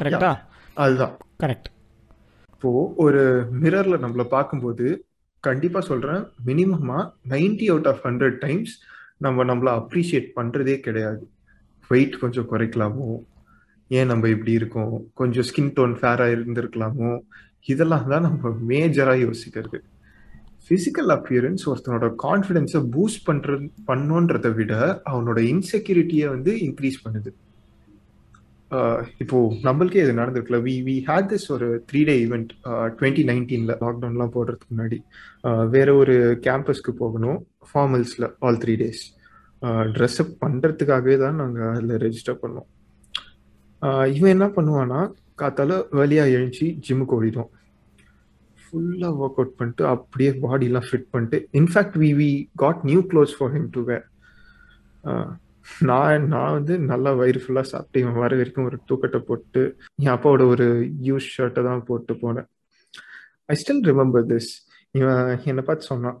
கரெக்டா 0.01 0.31
அதுதான். 0.83 1.13
கரெக்ட் 1.43 1.69
இப்போ 2.53 2.71
ஒரு 3.05 3.21
மிரர்ல 3.61 3.95
நம்மள 4.03 4.23
பார்க்கும்போது 4.35 4.87
கண்டிப்பா 5.43 5.79
சொல்றேன் 5.81 6.23
மினிமமா 6.47 6.97
90 7.33 7.67
அவுட் 7.73 7.87
ஆஃப் 7.91 8.01
ஹண்ட்ரட் 8.07 8.37
டைம்ஸ் 8.45 8.73
நம்ம 9.25 9.43
நம்மள 9.43 9.69
அப்ரிஷியேட் 9.79 10.27
பண்றதே 10.35 10.75
கிடையாது. 10.79 11.23
வெயிட் 11.89 12.19
கொஞ்சம் 12.19 12.49
குறைக்கலாமோ? 12.51 13.07
ஏன் 13.91 14.09
நம்ம 14.11 14.27
இப்படி 14.29 14.51
இருக்கோம்? 14.51 14.93
கொஞ்சம் 15.13 15.47
ஸ்கின் 15.49 15.73
டோன் 15.77 15.95
ஃபேரா 16.01 16.27
இருந்திருக்கலாமோ? 16.35 17.09
இதெல்லாம் 17.73 18.07
தான் 18.07 18.25
நம்ம 18.27 18.51
மேஜரா 18.69 19.15
யோசிக்கிறது. 19.25 19.79
பிசிக்கல் 20.69 21.11
அப்பியரன்ஸ் 21.15 21.63
ஒருத்தனோட 21.69 22.07
கான்ஃபிடென்ஸை 22.25 22.81
பூஸ்ட் 22.95 23.23
பண்ற 23.29 23.55
பண்ணுன்றதை 23.89 24.51
விட 24.59 24.73
அவனோட 25.11 25.39
இன்செக்யூரிட்டியை 25.53 26.27
வந்து 26.35 26.51
இன்க்ரீஸ் 26.67 26.99
பண்ணுது. 27.05 27.31
இப்போ 29.23 29.37
நம்மளுக்கே 29.67 30.03
இது 30.03 30.13
நடந்திருக்குல்ல 30.19 30.59
வி 30.67 30.75
வி 30.87 30.95
ஹேட் 31.07 31.29
திஸ் 31.31 31.47
ஒரு 31.55 31.67
த்ரீ 31.89 32.01
டே 32.09 32.13
ஈவெண்ட் 32.25 32.51
டுவெண்ட்டி 32.99 33.23
நைன்டீன்ல 33.29 33.73
லாக்டவுன்லாம் 33.81 34.35
போடுறதுக்கு 34.35 34.69
முன்னாடி. 34.73 34.99
வேற 35.75 35.89
ஒரு 36.01 36.15
கேம்பஸ்க்கு 36.45 36.93
போகணும் 37.01 37.39
ஃபார்மல்ஸ்ல 37.71 38.29
all 38.47 38.61
three 38.63 38.75
days 38.83 39.03
dress up 39.95 40.35
பண்ணுறதுக்காகவே 40.43 41.15
தான் 41.23 41.39
நாங்கள் 41.41 41.71
அதில் 41.73 41.99
ரெஜிஸ்டர் 42.05 42.41
பண்ணோம். 42.43 42.69
இவன் 44.17 44.33
என்ன 44.35 44.47
பண்ணுவான்னா 44.55 45.01
காத்தால 45.41 45.81
வழியாக 45.99 46.33
எழுந்துச்சு 46.37 46.67
ஜிம்முக்கு 46.85 47.15
ஓடிடும் 47.17 47.51
ஃபுல்லாக 48.71 49.19
ஒர்க் 49.23 49.39
அவுட் 49.39 49.57
பண்ணிட்டு 49.59 49.83
அப்படியே 49.93 50.31
பாடிலாம் 50.43 50.87
ஃபிட் 50.89 51.07
பண்ணிட்டு 51.11 51.37
in fact 51.61 51.97
we 52.03 52.09
we 52.21 52.31
got 52.55 52.81
new 52.89 53.01
clothes 53.11 53.37
for 53.37 53.53
him 53.55 53.69
to 53.77 53.83
wear 53.89 54.05
நான் 55.87 56.23
நான் 56.33 56.55
வந்து 56.57 56.73
நல்லா 56.91 57.11
வயிறு 57.19 57.39
ஃபுல்லாக 57.43 57.67
சாப்பிட்டு 57.71 58.01
இவன் 58.03 58.19
வர 58.23 58.31
வரைக்கும் 58.39 58.67
ஒரு 58.69 58.77
தூக்கத்தை 58.89 59.19
போட்டு 59.27 59.61
என் 60.03 60.13
அப்பாவோட 60.15 60.43
ஒரு 60.53 60.65
யூஸ் 61.09 61.27
ஷர்ட்டை 61.35 61.61
தான் 61.67 61.83
போட்டு 61.89 62.13
போனேன். 62.23 62.47
ஐ 63.51 63.55
ஸ்டில் 63.61 63.83
ரிமெம்பர் 63.89 64.25
திஸ் 64.31 64.49
இவன் 64.95 65.19
என்னை 65.51 65.63
பார்த்து 65.67 65.89
சொன்னான் 65.91 66.17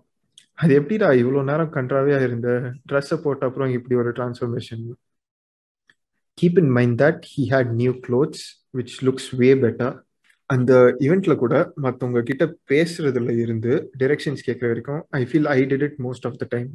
அது 0.57 0.71
எப்படிடா 0.79 1.07
இவ்வளோ 1.21 1.41
நேரம் 1.49 1.73
கன்றாவே 1.77 2.13
இருந்த? 2.27 2.49
ட்ரெஸ்ஸை 2.89 3.17
போட்ட 3.23 3.47
அப்புறம் 3.49 3.71
இப்படி 3.77 3.95
ஒரு 4.01 4.11
transformation 4.17 4.83
keep 6.37 6.59
in 6.63 6.71
mind 6.77 6.97
that 7.03 7.23
he 7.33 7.43
had 7.53 7.73
new 7.81 7.93
clothes 8.05 8.45
which 8.77 8.95
looks 9.07 9.29
way 9.41 9.49
better 9.63 9.95
அந்த 10.51 10.71
ஈவெண்ட்ல 11.05 11.33
கூட 11.35 11.55
மற்றவங்க 11.77 12.21
கிட்ட 12.23 12.43
பேசுறதுல 12.71 13.33
இருந்து 13.39 13.73
டிரெக்ஷன்ஸ் 14.01 14.45
கேட்குற 14.47 14.69
வரைக்கும் 14.71 15.01
I 15.19 15.21
feel 15.29 15.49
I 15.51 15.59
did 15.65 15.85
it 15.87 15.99
most 16.05 16.25
of 16.29 16.37
the 16.41 16.47
time 16.51 16.69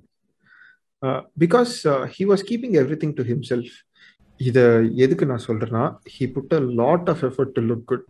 because 1.37 1.73
he 2.15 2.25
was 2.25 2.45
keeping 2.51 2.77
everything 3.03 3.17
to 3.19 3.25
himself 3.25 3.75
இதை 4.41 4.65
எதுக்கு 5.05 5.27
நான் 5.27 5.47
சொல்றேன்னா 5.47 5.85
he 6.15 6.25
put 6.33 6.55
a 6.55 6.63
lot 6.81 7.09
of 7.09 7.25
effort 7.29 7.55
to 7.57 7.63
look 7.67 7.85
good 7.93 8.07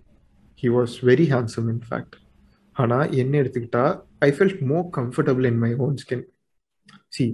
he 0.62 0.70
was 0.76 0.94
very 1.10 1.26
handsome 1.34 1.68
in 1.74 1.82
fact 1.88 2.16
ஆனால் 2.76 3.10
என்ன 3.22 3.34
எடுத்துக்கிட்டா 3.42 3.84
I 4.20 4.30
felt 4.36 4.62
more 4.64 4.86
comfortable 4.96 5.46
in 5.50 5.60
my 5.64 5.72
own 5.84 5.96
skin 6.02 6.24
see 7.12 7.26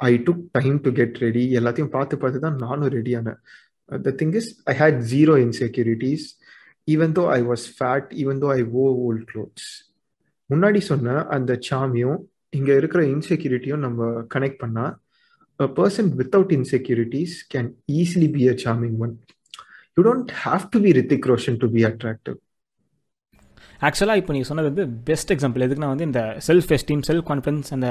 I 0.00 0.12
took 0.26 0.44
time 0.52 0.76
to 0.80 0.90
get 0.92 1.18
ready 1.18 1.44
எல்லாத்தையும் 1.58 1.92
பார்த்து 1.96 2.14
பார்த்து 2.16 2.44
தான் 2.46 2.58
நானும் 2.58 2.92
ரெடியானேன் 2.96 3.40
the 3.88 4.12
thing 4.20 4.34
is 4.40 4.50
I 4.66 4.74
had 4.76 4.98
zero 5.12 5.34
insecurities 5.42 6.26
even 6.90 7.14
though 7.16 7.24
I 7.32 7.40
was 7.46 7.64
fat 7.76 8.10
even 8.20 8.40
though 8.42 8.50
I 8.52 8.60
O 8.76 8.86
volt 9.04 9.26
clothes 9.30 9.68
முன்னாடி 10.50 10.80
சொன்ன 10.86 11.08
அந்த 11.34 11.52
சாமியும் 11.66 12.18
இங்கே 12.52 12.74
இருக்கிற 12.76 13.00
இன்செக்யூரிட்டியும் 13.12 13.84
நம்ம 13.84 14.00
கனெக்ட் 14.32 14.60
பண்ணால் 14.62 14.94
a 15.60 15.68
person 15.76 16.08
without 16.18 16.54
insecurities 16.56 17.34
can 17.52 17.68
easily 17.98 18.28
be 18.32 18.44
a 18.48 18.56
charming 18.62 18.96
one 19.00 19.12
you 19.96 20.04
don't 20.06 20.32
have 20.40 20.64
to 20.72 20.80
be 20.82 20.92
Hrithik 20.98 21.28
Roshan 21.30 21.58
to 21.58 21.68
be 21.72 21.82
attractive 21.88 22.38
ஆக்சுவலாக 23.80 24.20
இப்போ 24.20 24.32
நீங்கள் 24.32 24.48
சொன்னது 24.48 24.70
வந்து 24.70 24.84
பெஸ்ட் 25.06 25.30
எக்ஸாம்பிள் 25.34 25.64
எதுக்குன்னா 25.66 25.92
வந்து 25.92 26.08
இந்த 26.08 26.20
செல்ஃப் 26.46 26.72
எஸ்டீம் 26.76 27.04
செல்ஃப் 27.06 27.28
கான்ஃபிடன்ஸ் 27.28 27.70
அந்த 27.76 27.88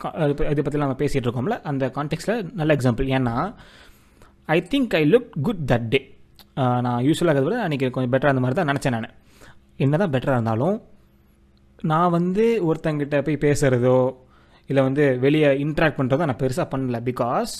கா- 0.00 0.14
அது 0.18 0.32
இதை 0.52 0.62
பற்றிலாம் 0.62 0.86
நம்ம 0.86 1.00
பேசிகிட்டு 1.00 1.28
இருக்கோம்ல 1.28 1.56
அந்த 1.70 1.84
கான்டெக்ட்டில் 1.96 2.42
நல்ல 2.54 2.70
எக்ஸாம்பிள் 2.76 3.06
ஏன்னா 3.14 3.34
I 4.48 4.58
think 4.72 4.94
I 4.96 5.04
look 5.10 5.30
good 5.46 5.62
that 5.70 5.86
day 5.92 6.00
நான் 6.86 7.04
யூஸ்வலாக 7.08 7.40
விட 7.44 7.54
அன்றைக்கி 7.66 7.86
கொஞ்சம் 7.94 8.12
பெட்டராக 8.14 8.34
அந்த 8.34 8.42
மாதிரி 8.44 8.56
தான் 8.58 8.70
நினச்சேன் 8.72 8.94
நான். 8.96 9.12
என்ன 9.84 9.94
தான் 10.02 10.12
பெட்டராக 10.14 10.38
இருந்தாலும் 10.38 10.76
நான் 11.90 12.14
வந்து 12.18 12.44
ஒருத்தங்கிட்ட 12.68 13.16
போய் 13.26 13.44
பேசுகிறதோ 13.46 13.98
இல்லை 14.70 14.82
வந்து 14.88 15.04
வெளியே 15.24 15.48
இன்ட்ராக்ட் 15.64 15.98
பண்ணுறதோ 16.00 16.26
நான் 16.30 16.42
பெருசாக 16.42 16.66
பண்ணல. 16.74 16.98
பிகாஸ் 17.10 17.54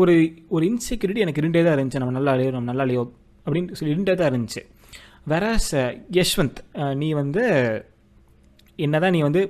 ஒரு 0.00 0.14
ஒரு 0.54 0.64
இன்செக்யூரிட்டி 0.70 1.24
எனக்கு 1.24 1.42
இருண்டே 1.42 1.62
தான் 1.66 1.76
இருந்துச்சு. 1.76 2.02
நம்ம 2.02 2.14
நல்லா 2.18 2.32
இல்லையோ 2.36 2.52
நம்ம 2.56 2.68
நல்லா 2.70 2.84
இல்லையோ 2.86 3.04
அப்படின்னு 3.46 3.78
சொல்லி 3.80 3.94
இருண்டே 3.94 4.14
தான் 4.20 4.30
இருந்துச்சு. 4.32 4.62
வேற 5.32 5.44
யஷ்வந்த் 6.18 6.58
நீ 7.02 7.10
வந்து 7.20 7.44
என்ன 8.86 8.98
தான் 9.04 9.14
நீ 9.16 9.20
வந்து 9.28 9.42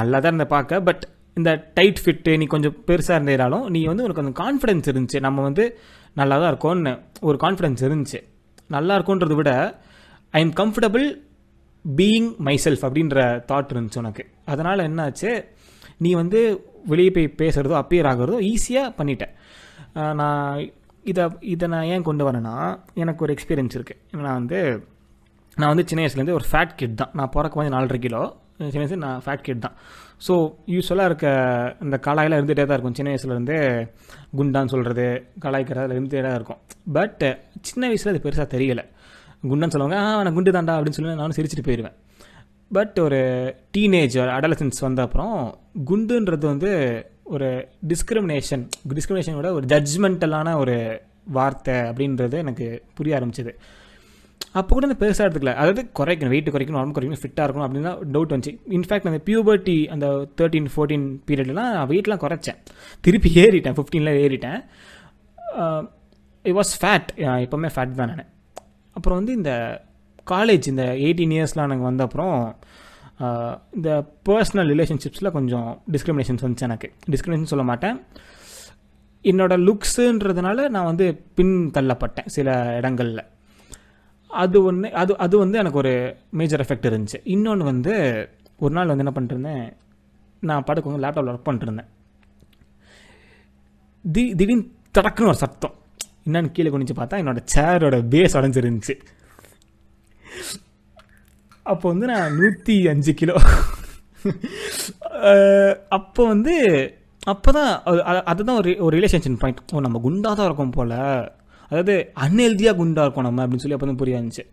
நல்லா 0.00 0.18
தான் 0.24 0.32
இருந்த 0.32 0.46
பார்க்க 0.54 0.80
பட் 0.88 1.02
இந்த 1.38 1.50
டைட் 1.78 2.00
ஃபிட்டு 2.02 2.32
நீ 2.40 2.46
கொஞ்சம் 2.54 2.76
பெருசாக 2.88 3.16
இருந்ததாலும் 3.18 3.66
நீ 3.74 3.80
வந்து 3.90 4.04
உனக்கு 4.06 4.22
அந்த 4.24 4.34
கான்ஃபிடென்ஸ் 4.42 4.88
இருந்துச்சு. 4.92 5.20
நம்ம 5.26 5.42
வந்து 5.48 5.64
நல்லா 6.20 6.36
தான் 6.42 6.50
இருக்கும்னு 6.52 6.92
ஒரு 7.28 7.36
கான்ஃபிடென்ஸ் 7.44 7.82
இருந்துச்சு. 7.88 8.20
நல்லா 8.74 8.96
இருக்கோன்றதை 8.98 9.36
விட 9.40 9.52
I 10.38 10.40
am 10.44 10.54
comfortable 10.60 11.06
being 11.84 12.28
my 12.46 12.54
self 12.64 12.84
அப்படின்ற 12.88 13.18
தாட் 13.50 13.72
இருந்துச்சு 13.74 14.00
உனக்கு. 14.02 14.24
அதனால் 14.52 14.86
என்னாச்சு? 14.88 15.32
நீ 16.04 16.12
வந்து 16.22 16.40
வெளியே 16.92 17.10
போய் 17.16 17.34
பேசுகிறதோ 17.40 17.74
அப்பியர் 17.82 18.08
ஆகிறதோ 18.12 18.38
ஈஸியாக 18.52 18.94
பண்ணிட்டேன் 18.98 19.34
நான் 20.20 20.62
இதை 21.10 21.24
இதை 21.52 21.66
நான் 21.74 21.88
ஏன் 21.94 22.06
கொண்டு 22.08 22.22
வரேன்னா 22.28 22.54
எனக்கு 23.02 23.24
ஒரு 23.24 23.32
எக்ஸ்பீரியன்ஸ் 23.36 23.76
இருக்குது 23.78 24.22
நான் 24.26 24.38
வந்து 24.40 24.60
நான் 25.60 25.70
வந்து 25.72 25.84
சின்ன 25.88 26.02
வயசுலேருந்து 26.02 26.36
ஒரு 26.38 26.46
ஃபேட் 26.50 26.76
கிட் 26.80 26.98
தான். 27.00 27.10
நான் 27.18 27.32
பிறக்க 27.34 27.60
வந்து 27.60 27.74
நாலரை 27.76 27.98
கிலோ. 28.04 28.22
சின்ன 28.58 28.82
வயசு 28.82 28.96
நான் 29.04 29.22
ஃபேட் 29.24 29.44
கிட் 29.46 29.64
தான். 29.64 29.76
ஸோ 30.26 30.34
யூஸ்வலாக 30.74 31.08
இருக்க 31.10 31.26
இந்த 31.84 31.96
கலாயெல்லாம் 32.06 32.40
இருந்துகிட்டே 32.40 32.64
தான் 32.66 32.76
இருக்கும். 32.78 32.96
சின்ன 32.98 33.10
வயசுலேருந்தே 33.12 33.58
குண்டான்னு 34.38 34.72
சொல்கிறது 34.74 35.06
கலாய்க்கிறதுல 35.44 35.94
இருந்துகிட்டே 35.96 36.22
தான் 36.26 36.36
இருக்கும். 36.38 36.60
பட் 36.96 37.22
சின்ன 37.68 37.82
வயசில் 37.90 38.12
அது 38.12 38.24
பெருசாக 38.26 38.48
தெரியலை. 38.54 38.84
குண்டான்னு 39.50 39.74
சொல்லுவாங்க 39.74 39.98
ஆ 40.02 40.22
நான் 40.26 40.36
குண்டு 40.38 40.56
தாண்டா 40.56 40.74
அப்படின்னு 40.78 40.98
சொல்லி 40.98 41.20
நானும் 41.22 41.38
சிரிச்சிட்டு 41.38 41.66
போயிடுவேன் 41.68 41.96
பட் 42.76 42.98
ஒரு 43.06 43.20
டீனேஜ் 43.76 44.16
அடலசன்ஸ் 44.36 44.84
வந்த 44.86 45.00
அப்புறம் 45.06 45.34
குண்டுன்றது 45.88 46.46
வந்து 46.52 46.70
ஒரு 47.34 47.48
டிஸ்கிரிமினேஷன் 47.90 48.62
டிஸ்கிரிமினேஷனோட 48.98 49.50
ஒரு 49.58 49.66
ஜட்ஜ்மெண்டலான 49.72 50.54
ஒரு 50.62 50.76
வார்த்தை 51.36 51.76
அப்படின்றது 51.90 52.36
எனக்கு 52.44 52.66
புரிய 52.98 53.18
ஆரம்பிச்சது. 53.18 53.52
அப்போ 54.58 54.70
கூட 54.74 54.86
அந்த 54.88 54.96
பெருசாக 55.02 55.26
எடுத்துக்கல. 55.26 55.52
அதாவது 55.60 55.82
குறைக்கணும் 55.98 56.32
வெயிட் 56.34 56.50
குறைக்கணும் 56.54 56.80
உடம்பு 56.80 56.96
குறைக்கணும் 56.96 57.22
ஃபிட்டாக 57.22 57.44
இருக்கணும் 57.46 57.66
அப்படின்னு 57.66 57.88
தான் 57.88 58.00
டவுட் 58.14 58.32
வந்துச்சு 58.34 58.52
இன்ஃபேக்ட் 58.78 59.08
அந்த 59.10 59.20
பியூபர்ட்டி 59.28 59.76
அந்த 59.94 60.06
தேர்ட்டீன் 60.40 60.68
ஃபோர்டீன் 60.74 61.06
பீரியட்லாம் 61.28 61.72
வெயிட்லாம் 61.92 62.22
குறைச்சேன். 62.24 62.58
திருப்பி 63.06 63.30
ஏறிட்டேன் 63.44 63.76
ஃபிஃப்டீனில் 63.78 64.20
ஏறிட்டேன். 64.24 64.60
ஐ 66.44 66.52
வாஸ் 66.60 66.74
ஃபேட் 66.82 67.10
எப்போவுமே 67.46 67.70
ஃபேட் 67.76 67.98
தான் 68.02 68.12
நான். 68.12 68.30
அப்புறம் 68.96 69.18
வந்து 69.20 69.34
இந்த 69.40 69.52
காலேஜ் 70.34 70.66
இந்த 70.72 70.84
எயிட்டீன் 71.06 71.34
இயர்ஸ்லாம் 71.38 71.68
எனக்கு 71.68 71.88
வந்த 71.90 72.02
அப்புறம் 72.08 72.36
இந்த 73.78 73.90
பர்சனல் 74.28 74.70
ரிலேஷன்ஷிப்ஸில் 74.74 75.34
கொஞ்சம் 75.38 75.68
டிஸ்கிரிமினேஷன்ஸ் 75.94 76.44
வந்துச்சு 76.44 76.68
எனக்கு. 76.68 76.88
டிஸ்கிரிமினேஷன் 77.12 77.52
சொல்ல 77.54 77.64
மாட்டேன். 77.72 77.98
என்னோட 79.24 79.54
லுக்ஸுன்றதுனால 79.66 80.68
நான் 80.76 80.88
வந்து 80.92 81.06
பின் 81.38 81.56
தள்ளப்பட்டேன் 81.76 82.30
சில 82.36 82.48
இடங்களில். 82.78 83.22
அது 84.40 84.58
ஒன்று 84.68 84.88
அது 85.00 85.12
அது 85.24 85.34
வந்து 85.42 85.56
எனக்கு 85.62 85.80
ஒரு 85.82 85.92
மேஜர் 86.38 86.62
எஃபெக்ட் 86.64 86.88
இருந்துச்சு. 86.90 87.18
இன்னொன்று 87.34 87.64
வந்து 87.70 87.94
ஒரு 88.64 88.72
நாள் 88.76 88.90
வந்து 88.90 89.04
என்ன 89.04 89.12
பண்ணிட்டு 89.14 89.36
இருந்தேன் 89.36 89.64
நான் 90.48 90.66
படுக்கவங்க 90.68 91.02
லேப்டாப்பில் 91.04 91.32
ஒர்க் 91.32 91.48
பண்ணிட்டுருந்தேன். 91.48 91.90
தி 94.04 94.24
திடீர்னு 94.38 94.64
தடக்குன்னு 94.98 95.32
ஒரு 95.32 95.40
சத்தம். 95.42 95.74
என்னன்னு 96.26 96.54
கீழே 96.56 96.70
குனிஞ்சு 96.72 96.96
பார்த்தா 97.00 97.20
என்னோட 97.22 97.42
சேரோட 97.54 97.96
பேஸ் 98.14 98.36
அடைஞ்சிருந்துச்சு. 98.38 98.96
அப்போ 101.72 101.86
வந்து 101.92 102.06
நான் 102.12 102.36
நூற்றி 102.40 102.76
அஞ்சு 102.92 103.12
கிலோ. 103.20 103.36
அப்போ 105.98 106.22
வந்து 106.32 106.54
அப்போ 107.32 107.50
தான் 107.56 107.70
அதுதான் 108.30 108.58
ஒரு 108.60 108.70
ஒரு 108.86 108.94
ரிலேஷன்ஷிப் 108.98 109.42
பாயிண்ட் 109.42 109.74
ஓ 109.76 109.80
நம்ம 109.86 110.00
குண்டாக 110.06 110.34
தான் 110.38 110.48
இருக்கும் 110.48 110.76
போல். 110.76 110.96
அதாவது 111.72 111.94
அன்ஹெல்தியாக 112.24 112.76
குண்டாக 112.80 113.06
இருக்கும் 113.06 113.26
நம்ம 113.28 113.42
அப்படின்னு 113.44 113.64
சொல்லி 113.64 113.78
அப்போ 113.78 113.88
தான் 113.90 114.00
புரிய 114.02 114.20
இருந்துச்சு 114.20 114.44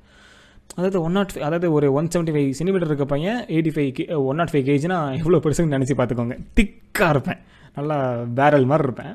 அதாவது 0.77 0.97
ஒன் 1.05 1.15
நாட் 1.17 1.31
ஃபைவ் 1.33 1.45
அதாவது 1.47 1.67
ஒரு 1.75 1.88
ஒன் 1.99 2.09
செவன்ட்டி 2.13 2.33
ஃபைவ் 2.33 2.49
சென்டிமீட்டர் 2.57 2.89
இருக்க 2.89 3.05
பையன் 3.13 3.39
eighty 3.53 3.71
five 3.75 3.89
K 3.97 4.03
one 4.29 4.38
nought 4.39 4.51
five 4.51 4.65
கேஜினா 4.69 4.97
எவ்வளோ 5.21 5.39
பெருசுன்னு 5.45 5.75
நினச்சி 5.75 5.95
பார்த்துக்கோங்க. 5.99 6.35
திக்காக 6.57 7.09
இருப்பேன். 7.15 7.39
நல்லா 7.77 7.97
பேரல் 8.38 8.67
மாதிரி 8.71 8.85
இருப்பேன். 8.88 9.13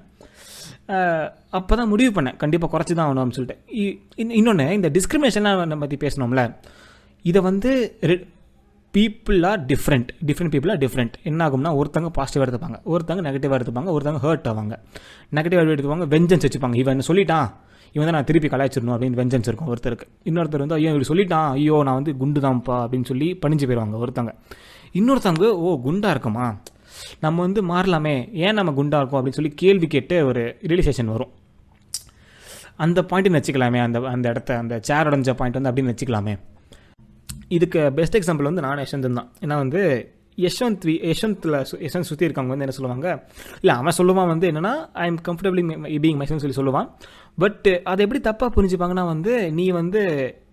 அப்போ 1.58 1.72
தான் 1.80 1.90
முடிவு 1.92 2.10
பண்ணேன். 2.16 2.36
கண்டிப்பாக 2.42 2.70
குறைச்சி 2.72 2.94
தான் 2.94 3.06
ஆகணும் 3.06 3.22
அப்படின்னு 3.22 3.38
சொல்லிட்டு. 3.40 4.32
இன்னொன்று 4.38 4.66
இந்த 4.78 4.88
டிஸ்கிரிமினேஷன்லாம் 4.96 5.84
பற்றி 5.84 5.98
பேசணும்ல. 6.04 6.44
இதை 7.30 7.42
வந்து 7.48 7.70
people 8.96 9.38
are 9.50 9.62
different 9.70 10.10
different 10.28 10.52
people 10.54 10.72
are 10.72 10.82
different 10.82 11.14
என்ன 11.28 11.46
ஆகும்னா 11.46 11.70
ஒருத்தங்க 11.80 12.10
பாசிட்டிவாக 12.18 12.46
எடுத்துப்பாங்க. 12.46 12.78
ஒருத்தங்க 12.94 13.22
நெகட்டிவாக 13.28 13.58
எடுத்துப்பாங்க. 13.58 13.92
ஒருத்தங்க 13.96 14.20
ஹர்ட் 14.26 14.48
ஆவாங்க. 14.50 14.76
நெகட்டிவாக 15.38 15.74
எடுத்துப்பாங்க. 15.76 16.06
வெஞ்சன்ஸ் 16.14 16.46
வச்சுப்பாங்க. 16.46 16.78
இவன் 16.82 17.08
சொல்லிட்டான்? 17.10 17.48
இவன் 17.94 18.06
தான் 18.06 18.14
நான் 18.14 18.24
திருப்பி 18.24 18.48
கலாய்ச்சிடணும் 18.48 18.94
அப்படின்னு 18.94 19.18
வெஞ்சன்ஸ் 19.20 19.48
இருக்கும் 19.50 19.68
ஒருத்தருக்கு. 19.74 20.06
இன்னொருத்தர் 20.24 20.58
வந்து 20.58 20.74
ஐயோ 20.74 20.92
இவர் 20.94 21.08
சொல்லிட்டான். 21.08 21.48
ஐயோ 21.48 21.82
நான் 21.82 21.94
வந்து 21.94 22.16
குண்டு 22.16 22.40
தான்ப்பா 22.40 22.76
அப்படின்னு 22.84 23.04
சொல்லி 23.04 23.38
பணிஞ்சு 23.46 23.66
போயிடுவாங்க 23.68 23.98
ஒருத்தங்க. 24.04 24.32
இன்னொருத்தவங்க 24.92 25.50
ஓ 25.50 25.80
குண்டா 25.84 26.10
இருக்குமா? 26.10 26.60
நம்ம 27.20 27.40
வந்து 27.40 27.60
மாறலாமே. 27.66 28.32
ஏன் 28.32 28.54
நம்ம 28.54 28.72
குண்டா 28.72 28.96
இருக்கோம்? 28.96 29.20
அப்படின்னு 29.20 29.38
சொல்லி 29.38 29.52
கேள்வி 29.56 29.86
கேட்டு 29.86 30.26
ஒரு 30.26 30.56
ரியலைசேஷன் 30.62 31.04
வரும். 31.04 31.32
அந்த 32.76 33.02
பாயிண்ட்டு 33.02 33.38
வச்சுக்கலாமே. 33.38 33.82
அந்த 33.82 34.00
அந்த 34.00 34.28
இடத்த 34.28 34.58
அந்த 34.58 34.78
சேர் 34.80 35.08
உடஞ்ச 35.08 35.34
பாயிண்ட் 35.34 35.60
வந்து 35.60 35.70
அப்படின்னு 35.70 35.94
வச்சுக்கலாமே. 35.94 36.38
இதுக்கு 37.48 37.92
பெஸ்ட் 37.92 38.16
எக்ஸாம்பிள் 38.16 38.50
வந்து 38.50 38.60
நானே 38.60 38.82
யஷ்வந்த் 38.82 39.12
தான். 39.12 39.32
ஏன்னா 39.40 39.56
வந்து 39.56 40.13
யஷ்வந்த் 40.42 40.84
வி 40.88 40.94
யஷ்வந்தில் 41.10 41.56
யஷ்வந்த் 41.84 42.08
சுற்றி 42.10 42.26
இருக்கவங்க 42.26 42.52
வந்து 42.54 42.66
என்ன 42.66 42.76
சொல்லுவாங்க? 42.78 43.08
இல்லை 43.60 43.74
அவன் 43.80 43.96
சொல்லுவான் 43.98 44.30
வந்து 44.32 44.46
என்னென்னா 44.50 44.72
I 45.04 45.06
am 45.10 45.18
comfortably 45.28 45.62
being 46.04 46.18
my son 46.20 46.42
சொல்லி 46.44 46.58
சொல்லுவான். 46.60 46.88
பட் 47.42 47.68
அதை 47.92 48.00
எப்படி 48.06 48.22
தப்பாக 48.28 48.50
புரிஞ்சுப்பாங்கன்னா 48.56 49.04
வந்து 49.14 49.34
நீ 49.58 49.66
வந்து 49.80 50.02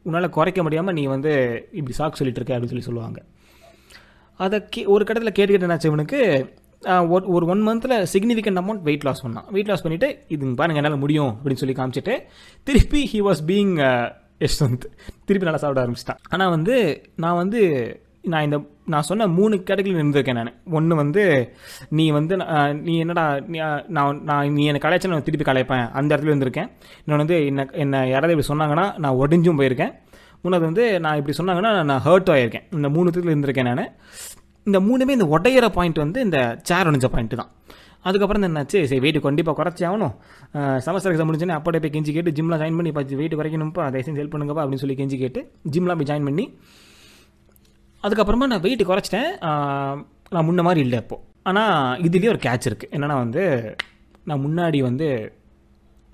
உன்னால் 0.07 0.33
குறைக்க 0.37 0.59
முடியாமல் 0.65 0.97
நீ 0.99 1.05
வந்து 1.15 1.33
இப்படி 1.79 1.95
சாக்கு 1.99 2.19
சொல்லிட்டு 2.19 2.41
இருக்க 2.41 2.55
அப்படின்னு 2.55 2.73
சொல்லி 2.73 2.89
சொல்லுவாங்க. 2.89 3.19
அதை 4.39 4.59
கே 4.73 4.81
ஒரு 4.93 5.03
கட்டத்தில் 5.05 5.35
கேட்டுக்கிட்டு 5.37 5.67
என்னாச்சு 5.67 5.91
இவனுக்கு? 5.91 6.21
ஒரு 7.13 7.23
ஒரு 7.35 7.45
ஒன் 7.53 7.59
மந்தில் 7.67 7.95
சிக்னிஃபிகண்ட் 8.13 8.59
அமௌண்ட் 8.61 8.85
வெயிட் 8.87 9.03
லாஸ் 9.07 9.23
பண்ணான். 9.25 9.47
வெயிட் 9.55 9.69
லாஸ் 9.71 9.83
பண்ணிவிட்டு 9.85 10.09
இது 10.35 10.53
பாருங்க 10.61 10.79
என்னால் 10.81 11.03
முடியும் 11.03 11.33
அப்படின்னு 11.33 11.61
சொல்லி 11.63 11.75
காமிச்சிட்டு 11.79 12.15
திருப்பி 12.67 13.01
ஹி 13.11 13.19
வாஸ் 13.27 13.41
பீங் 13.51 13.75
யஷ்வந்த் 14.45 14.85
திருப்பி 15.27 15.47
நல்லா 15.47 15.61
சாப்பிட 15.63 15.81
ஆரம்பிச்சிட்டான். 15.83 16.21
ஆனால் 16.33 16.53
வந்து 16.55 16.75
நான் 17.23 17.39
வந்து 17.41 17.61
நான் 18.31 18.45
இந்த 18.47 18.57
நான் 18.93 19.05
சொன்ன 19.09 19.27
மூணு 19.37 19.55
கேட்டகரியில் 19.67 19.99
இருந்திருக்கேன் 20.01 20.37
நான். 20.39 20.51
ஒன்று 20.77 20.93
வந்து 21.01 21.21
நீ 21.97 22.05
வந்து 22.17 22.33
நீ 22.87 22.93
என்னடா 23.03 23.23
நான் 23.97 24.19
நான் 24.29 24.51
நீ 24.57 24.63
என்னை 24.71 24.81
கலாய்ச்சா 24.83 25.11
நான் 25.13 25.27
திருப்பி 25.27 25.45
கலாய்ப்பேன். 25.49 25.85
அந்த 25.99 26.09
இடத்துல 26.13 26.33
இருந்திருக்கேன். 26.33 26.69
இன்னொன்று 27.03 27.23
வந்து 27.23 27.37
என்ன 27.49 27.65
என்னை 27.83 27.99
யாராவது 28.13 28.35
இப்படி 28.35 28.49
சொன்னாங்கன்னா 28.51 28.85
நான் 29.05 29.19
ஒடிஞ்சும் 29.23 29.59
போயிருக்கேன். 29.61 29.93
மூணாவது 30.43 30.67
வந்து 30.69 30.85
நான் 31.05 31.17
இப்படி 31.21 31.35
சொன்னாங்கன்னா 31.39 31.71
நான் 31.91 32.03
ஹர்ட் 32.07 32.29
ஆகியிருக்கேன் 32.35 32.67
இந்த 32.77 32.89
மூணு 32.95 33.09
இடத்துல 33.11 33.33
இருந்திருக்கேன் 33.35 33.69
நான். 33.71 33.85
இந்த 34.69 34.79
மூணுமே 34.89 35.15
இந்த 35.17 35.27
உடையிற 35.35 35.65
பாயிண்ட் 35.77 36.03
வந்து 36.05 36.19
இந்த 36.27 36.39
சேர் 36.69 36.89
ஒடிஞ்ச 36.91 37.09
பாயிண்ட் 37.15 37.35
தான். 37.41 37.51
அதுக்கப்புறம் 38.09 38.45
என்னாச்சு 38.47 38.79
சரி 38.89 39.01
வெயிட் 39.05 39.19
கண்டிப்பாக 39.25 39.55
குறைச்சி 39.57 39.83
ஆகணும். 39.89 40.13
செமஸ்டர் 40.85 41.11
எக்ஸாம் 41.13 41.29
முடிஞ்சோன்னே 41.29 41.57
அப்படியே 41.57 41.81
போய் 41.83 41.93
கெஞ்சி 41.95 42.11
கேட்டு 42.15 42.31
ஜிம்லாம் 42.37 42.61
ஜாயின் 42.61 42.77
பண்ணி 42.79 42.91
பார்த்து 42.95 43.19
வெயிட் 43.19 43.35
குறைக்கணும்ப்பா 43.39 43.83
அதை 43.89 44.01
செஞ்சு 44.07 44.21
ஹெல்ப் 44.21 44.33
பண்ணுங்கப்பா 44.35 44.63
அப்படின்னு 44.63 44.83
சொல்லி 44.83 44.97
கெஞ்சி 45.01 45.17
கேட்டு 45.23 45.41
ஜிம்லாம் 45.75 45.99
போய் 45.99 46.09
ஜாயின் 46.11 46.27
பண்ணி 46.29 46.45
அதுக்கப்புறமா 48.05 48.45
நான் 48.51 48.63
வெயிட் 48.65 48.89
குறைச்சிட்டேன். 48.89 49.31
நான் 50.35 50.47
முன்ன 50.47 50.63
மாதிரி 50.67 50.81
இல்லை 50.85 50.99
இப்போது 51.03 51.23
ஆனால் 51.49 52.01
இதுலேயே 52.07 52.31
ஒரு 52.33 52.41
கேட்ச் 52.47 52.67
இருக்குது 52.69 52.91
என்னென்னா 52.95 53.17
வந்து 53.23 53.43
நான் 54.29 54.43
முன்னாடி 54.45 54.79
வந்து 54.89 55.07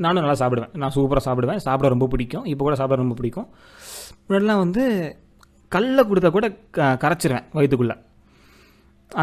நானும் 0.04 0.24
நல்லா 0.24 0.40
சாப்பிடுவேன். 0.42 0.74
நான் 0.82 0.94
சூப்பராக 0.96 1.24
சாப்பிடுவேன். 1.28 1.62
சாப்பிட 1.68 1.88
ரொம்ப 1.94 2.08
பிடிக்கும். 2.14 2.46
இப்போ 2.52 2.64
கூட 2.66 2.76
சாப்பிட 2.82 3.00
ரொம்ப 3.04 3.16
பிடிக்கும். 3.20 3.48
முன்னாடிலாம் 4.26 4.64
வந்து 4.66 4.84
கல்லை 5.76 6.04
கொடுத்தா 6.10 6.30
கூட 6.36 6.48
க 6.78 6.90
கரைச்சிருவேன் 7.04 7.48
வயிற்றுக்குள்ளே 7.58 7.96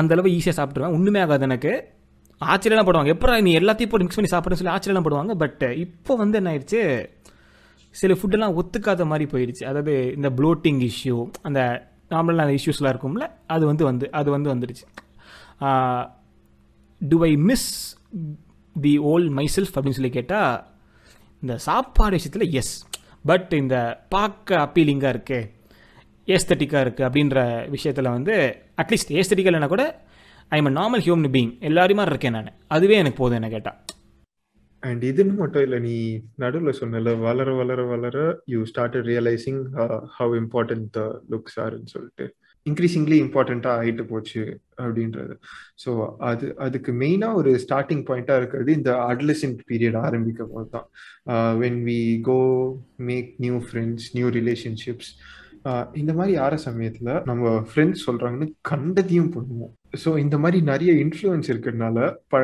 அந்தளவு 0.00 0.28
ஈஸியாக 0.36 0.56
சாப்பிட்ருவேன் 0.58 0.94
ஒன்றுமே 0.96 1.20
ஆகாது 1.24 1.46
எனக்கு. 1.48 1.72
ஆச்சரியம்லாம் 2.40 2.88
போடுவாங்க. 2.88 3.12
எப்போ 3.14 3.40
நீ 3.46 3.50
எல்லாத்தையும் 3.60 3.90
போட்டு 3.90 4.06
மிக்ஸ் 4.06 4.18
பண்ணி 4.18 4.32
சாப்பிட்றேன்னு 4.32 4.60
சொல்லி 4.60 4.74
ஆச்சரியம்லாம் 4.74 5.06
போடுவாங்க. 5.06 5.34
பட் 5.42 5.62
இப்போ 5.84 6.12
வந்து 6.22 6.38
என்ன 6.40 6.50
ஆயிடுச்சு? 6.52 6.82
சில 8.00 8.12
ஃபுட்டெல்லாம் 8.18 8.56
ஒத்துக்காத 8.60 9.04
மாதிரி 9.10 9.26
போயிடுச்சு. 9.32 9.64
அதாவது 9.70 9.94
இந்த 10.16 10.28
ப்ளோட்டிங் 10.38 10.80
இஷ்யூ 10.90 11.16
அந்த 11.48 11.60
நார்மலாக 12.14 12.46
அந்த 12.46 12.56
இஷ்யூஸ்லாம் 12.58 12.92
இருக்கும்ல 12.92 13.26
அது 13.46 13.64
வந்து 13.66 13.84
வந்து 13.84 14.06
அது 14.12 14.30
வந்து 14.30 14.52
வந்துடுச்சு 14.54 14.86
to 17.00 17.18
I 17.24 17.32
miss 17.48 17.68
the 18.76 18.98
old 19.10 19.32
my 19.32 19.46
self 19.56 19.74
அப்படின்னு 19.74 19.90
சொல்லி 19.90 20.10
கேட்டால் 20.10 20.54
இந்த 21.42 21.56
சாப்பாடு 21.64 22.16
விஷயத்தில் 22.16 22.52
எஸ் 22.54 22.74
பட் 23.24 23.52
இந்த 23.54 23.76
பார்க்க 24.08 24.58
அப்பீலிங்காக 24.64 25.12
இருக்குது 25.12 25.50
ஏஸ்தட்டிக்காக 26.28 26.82
இருக்குது 26.84 27.06
அப்படின்ற 27.06 27.38
விஷயத்தில் 27.68 28.08
வந்து 28.08 28.34
அட்லீஸ்ட் 28.78 29.12
ஏஸ்தட்டிக்காக 29.14 29.52
இல்லைனா 29.52 29.68
கூட 29.68 29.84
I 30.52 30.58
am 30.58 30.76
normal 30.76 31.04
human 31.04 31.32
being 31.32 31.52
எல்லாருமே 31.60 32.02
இருக்கேன் 32.04 32.34
நான். 32.36 32.50
அதுவே 32.68 32.94
எனக்கு 32.94 33.18
போதும் 33.18 33.38
என்ன 33.38 33.48
கேட்டால் 33.48 33.78
அண்ட் 34.88 35.02
இதுன்னு 35.10 35.34
மட்டும் 35.42 35.64
இல்லை 35.66 35.78
நீ 35.88 35.96
நடுவில் 36.42 36.78
சொன்னல 36.80 37.12
வளர 37.26 37.50
வளர 37.60 37.82
வளர 37.92 38.16
you 38.54 38.60
start 38.70 38.96
realising 39.10 39.60
how 40.16 40.34
important 40.42 40.88
the 40.96 41.02
looks 41.34 41.58
ஆர்ன்னு 41.64 41.92
சொல்லிட்டு. 41.94 42.26
இன்க்ரீசிங்லி 42.66 43.16
இம்பார்ட்டண்ட்டாக 43.24 43.78
ஆகிட்டு 43.80 44.04
போச்சு 44.10 44.42
அப்படின்றது. 44.82 45.34
ஸோ 45.82 45.90
அது 46.28 46.46
அதுக்கு 46.66 46.90
மெயினாக 47.02 47.38
ஒரு 47.40 47.50
ஸ்டார்டிங் 47.64 48.04
பாயிண்ட்டாக 48.08 48.40
இருக்கிறது 48.40 48.70
இந்த 48.78 48.92
அட்லசன்ட் 49.12 49.60
பீரியட் 49.70 49.98
ஆரம்பிக்கும் 50.06 50.52
போது 50.54 50.68
தான் 50.76 50.86
when 51.62 51.80
we 51.90 52.00
go 52.30 52.38
make 53.10 53.30
new 53.46 53.58
friends 53.68 54.06
new 54.18 54.28
relationships 54.38 55.10
இந்த 56.00 56.12
மாதிரி 56.16 56.32
ஆற 56.44 56.54
சமயத்தில் 56.66 57.12
நம்ம 57.28 57.52
ஃப்ரெண்ட்ஸ் 57.68 58.06
சொல்கிறாங்கன்னு 58.06 58.48
கண்டதையும் 58.70 59.30
பண்ணுவோம். 59.36 59.72
ஸோ 60.02 60.10
இந்த 60.24 60.36
மாதிரி 60.44 60.58
நிறைய 60.72 60.92
இன்ஃப்ளூயன்ஸ் 61.04 61.50
இருக்கிறதுனால 61.52 61.98
ப 62.32 62.40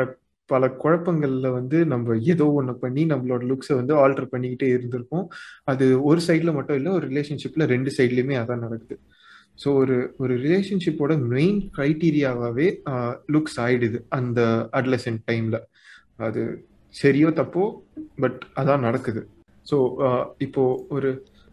பல 0.53 0.67
குழப்பங்கள்ல 0.83 1.49
வந்து 1.59 1.79
நம்ம 1.93 2.17
ஏதோ 2.33 2.47
ஒன்று 2.59 2.75
பண்ணி 2.83 3.03
நம்மளோட 3.13 3.43
லுக்ஸை 3.51 3.75
வந்து 3.81 3.95
ஆல்டர் 4.03 4.33
பண்ணிக்கிட்டே 4.33 4.69
இருந்திருப்போம். 4.77 5.27
அது 5.73 5.87
ஒரு 6.11 6.23
சைடில் 6.29 6.57
மட்டும் 6.59 6.79
இல்லை 6.81 6.93
ஒரு 6.99 7.07
ரிலேஷன்ஷிப்பில் 7.13 7.71
ரெண்டு 7.75 7.93
சைட்லையுமே 7.99 8.37
அதான் 8.43 8.65
நடக்குது. 8.67 8.97
ஸோ 9.63 9.69
ஒரு 9.83 9.97
ஒரு 10.23 10.35
ரிலேஷன்ஷிப்போட 10.45 11.13
மெயின் 11.35 11.59
க்ரைட்டீரியாவாகவே 11.77 12.69
லுக்ஸ் 13.35 13.59
ஆயிடுது 13.65 13.99
அந்த 14.19 14.41
அட்லசன்ட் 14.79 15.23
டைமில் 15.31 15.59
அது 16.29 16.43
சரியோ 16.95 17.29
தப்போ 17.41 17.65
பட் 18.23 18.41
அதான் 18.61 18.87
நடக்குது. 18.89 19.23
ஸோ 19.67 19.77
இப்போ 20.47 20.63
ஒரு 20.97 21.11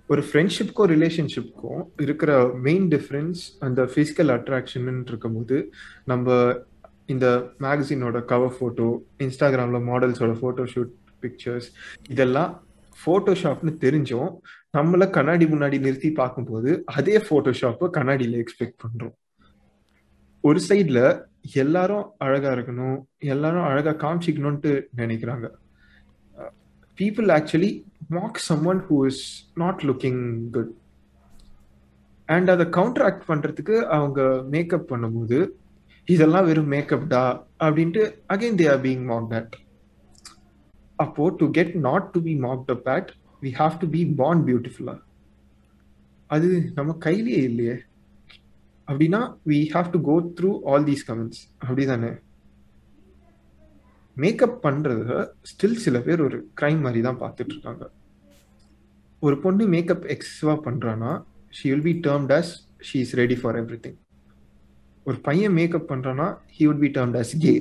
ஒரு 0.09 0.21
ஃப்ரெண்ட்ஷிப்க்கும் 0.27 0.89
ரிலேஷன்ஷிப்க்கும் 0.93 1.81
இருக்கிற 2.03 2.31
மெயின் 2.67 2.85
டிஃப்ரென்ஸ் 2.93 3.41
அந்த 3.65 3.81
ஃபிசிக்கல் 3.93 4.29
அட்ராக்ஷன் 4.35 4.85
இருக்கும்போது 5.09 5.57
நம்ம 6.11 6.27
இந்த 7.07 7.51
மேகசினோட 7.59 8.25
கவர் 8.25 8.55
ஃபோட்டோ 8.59 8.87
இன்ஸ்டாகிராமில் 9.19 9.85
மாடல்ஸோட 9.89 10.33
ஃபோட்டோ 10.39 10.63
ஷூட் 10.73 10.93
பிக்சர்ஸ் 11.19 11.67
இதெல்லாம் 12.09 12.51
ஃபோட்டோஷாப்னு 12.99 13.71
தெரிஞ்சோம் 13.81 14.31
நம்மள 14.77 15.09
கண்ணாடி 15.09 15.45
முன்னாடி 15.45 15.79
நிறுத்தி 15.79 16.11
பார்க்கும்போது 16.11 16.83
அதே 16.85 17.17
ஃபோட்டோஷாப்பை 17.17 17.89
கண்ணாடியில் 17.89 18.43
எக்ஸ்பெக்ட் 18.43 18.81
பண்ணுறோம் 18.83 19.15
ஒரு 20.43 20.59
சைடில் 20.59 21.23
எல்லாரும் 21.53 22.05
அழகா 22.17 22.49
இருக்கணும் 22.51 22.97
எல்லாரும் 23.17 23.63
அழகா 23.63 23.91
காமிச்சிக்கணும்ட்டு 24.03 24.71
நினைக்கிறாங்க. 24.97 25.47
People 26.99 27.29
actually 27.29 27.71
mock 28.09 28.37
someone 28.65 28.81
who 28.89 29.05
is 29.05 29.23
not 29.55 29.81
looking 29.83 30.49
good 30.49 30.73
and 32.29 32.49
அதை 32.49 32.65
கவுண்டராக்ட் 32.65 33.25
பண்றதுக்கு 33.27 33.75
அவங்க 33.87 34.21
மேக்கப் 34.49 34.89
பண்ணும்போது 34.93 35.39
இதெல்லாம் 36.07 36.45
வெறும் 36.45 36.71
மேக்கப்டா 36.71 37.23
அப்படின்ட்டு 37.59 38.01
again 38.29 38.59
they 38.59 38.67
are 38.69 38.81
being 38.81 39.03
mock 39.05 39.33
at 39.33 39.55
அப்போ 40.99 41.29
to 41.39 41.51
get 41.51 41.75
not 41.79 42.07
to 42.13 42.19
be 42.21 42.33
mocked 42.39 42.71
up 42.71 42.87
at 42.89 43.09
we 43.41 43.49
have 43.51 43.75
to 43.79 43.87
be 43.87 44.01
born 44.15 44.41
பியூட்டிஃபுல்லா 44.47 44.95
அது 46.29 46.47
நம்ம 46.73 46.93
கையிலேயே 46.97 47.41
இல்லையே. 47.43 47.75
அப்படின்னா 48.87 49.19
we 49.47 49.59
have 49.73 49.91
to 49.91 50.01
go 50.01 50.15
through 50.37 50.49
all 50.65 50.85
these 50.85 51.05
comments 51.09 51.41
அப்படிதானே? 51.61 52.11
மேக்கப் 54.17 54.59
பண்றத 54.63 55.11
ஸ்டில் 55.43 55.75
சில 55.75 55.99
பேர் 55.99 56.21
ஒரு 56.21 56.37
கிரைம் 56.61 56.81
மாதிரி 56.81 57.01
தான் 57.01 57.19
பார்த்துட்டு 57.21 57.53
இருக்காங்க. 57.53 57.83
ஒரு 59.21 59.35
பொண்ணு 59.41 59.65
மேக்கப் 59.67 60.05
எக்ஸஸிவா 60.15 60.55
பண்றானா 60.67 61.11
she 61.53 61.65
will 61.71 61.81
be 61.81 61.93
termed 62.07 62.33
as 62.33 62.51
she 62.83 62.99
is 62.99 63.15
ready 63.15 63.35
for 63.35 63.55
everything 63.85 63.97
ஒரு 65.07 65.17
பையன் 65.27 65.53
மேக்கப் 65.57 65.89
பண்ணுறான்னா 65.91 66.27
he 66.55 66.63
would 66.67 66.83
be 66.83 66.89
termed 66.95 67.17
as 67.21 67.33
gay 67.39 67.53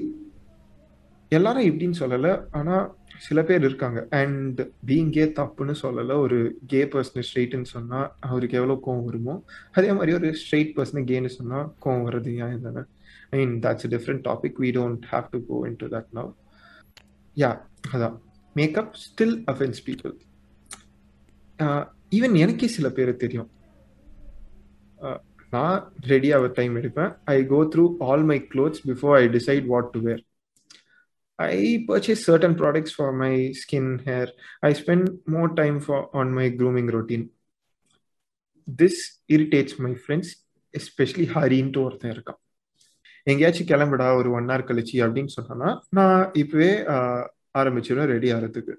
எல்லாரும் 1.33 1.63
இப்படின்னு 1.63 1.99
சொல்லலை 2.01 2.33
ஆனால் 2.51 2.85
சில 3.19 3.43
பேர் 3.43 3.63
இருக்காங்க. 3.65 4.01
அண்ட் 4.11 4.61
பீங் 4.87 5.11
கே 5.11 5.25
தப்புன்னு 5.25 5.75
சொல்லலை 5.83 6.15
ஒரு 6.17 6.39
கே 6.67 6.81
பர்சன் 6.85 7.27
ஸ்ட்ரெயிட்னு 7.29 7.71
சொன்னால் 7.75 8.09
அவருக்கு 8.21 8.59
எவ்வளோ 8.59 8.77
கோவம் 8.87 9.05
வருமோ 9.05 9.35
அதே 9.73 9.93
மாதிரி 9.93 10.13
ஒரு 10.13 10.29
ஸ்ட்ரெயிட் 10.43 10.73
பர்சன் 10.77 11.09
கேன்னு 11.11 11.33
சொன்னால் 11.39 11.75
கோவம் 11.85 12.05
வர்றது 12.09 12.33
ஏன் 12.47 12.61
தானே 12.61 12.83
I 13.31 13.39
mean 13.41 13.57
that's 13.59 13.91
different 13.95 14.25
topic 14.29 14.61
we 14.65 14.71
don't 14.79 15.07
have 15.11 15.27
to 15.31 15.41
go 15.47 15.59
into 15.79 15.87
that 15.87 16.11
now 16.15 16.31
yeah 17.37 17.51
அதான். 17.95 18.17
Makeup 18.57 18.93
still 19.05 19.37
offence 19.53 19.81
people 19.87 20.15
even 22.17 22.37
எனக்கே 22.37 22.67
சில 22.67 22.91
பேர் 22.91 23.11
தெரியும். 23.17 23.49
Uh, 25.03 25.19
நான் 25.57 25.77
ரெடி 26.13 26.31
ஆக 26.39 26.49
டைம் 26.61 26.75
எடுப்பேன். 26.81 27.13
I 27.35 27.37
go 27.53 27.61
through 27.75 27.85
all 28.09 28.25
my 28.33 28.39
clothes 28.55 28.83
before 28.91 29.15
I 29.21 29.25
decide 29.37 29.67
what 29.75 29.93
to 29.97 30.01
wear 30.09 30.23
I 31.39 31.59
purchase 31.89 32.25
certain 32.29 32.57
products 32.61 32.95
for 32.97 33.15
my 33.23 33.33
skin 33.63 33.93
hair 34.09 34.31
I 34.69 34.71
spend 34.81 35.09
more 35.37 35.51
time 35.61 35.79
for 35.87 36.05
on 36.21 36.33
my 36.39 36.47
grooming 36.61 36.91
routine 36.97 37.27
this 38.83 39.03
irritates 39.37 39.77
my 39.87 39.93
friends 40.03 40.33
especially 40.75 41.27
ஹரின்ட்டு 41.35 41.83
ஒருத்தன் 41.87 42.13
இருக்கான். 42.15 42.41
எங்கேயாச்சும் 43.33 43.69
கிளம்புடா 43.71 44.07
ஒரு 44.21 44.29
one 44.39 44.49
hour 44.51 44.67
கழிச்சு 44.69 44.97
அப்படின்னு 45.05 45.33
சொன்னா 45.37 45.69
நான் 45.99 46.23
இப்பவே 46.43 46.71
ஆரம்பிச்சிடுவேன் 47.61 48.11
ரெடி 48.15 48.29
ஆகிறதுக்கு 48.37 48.75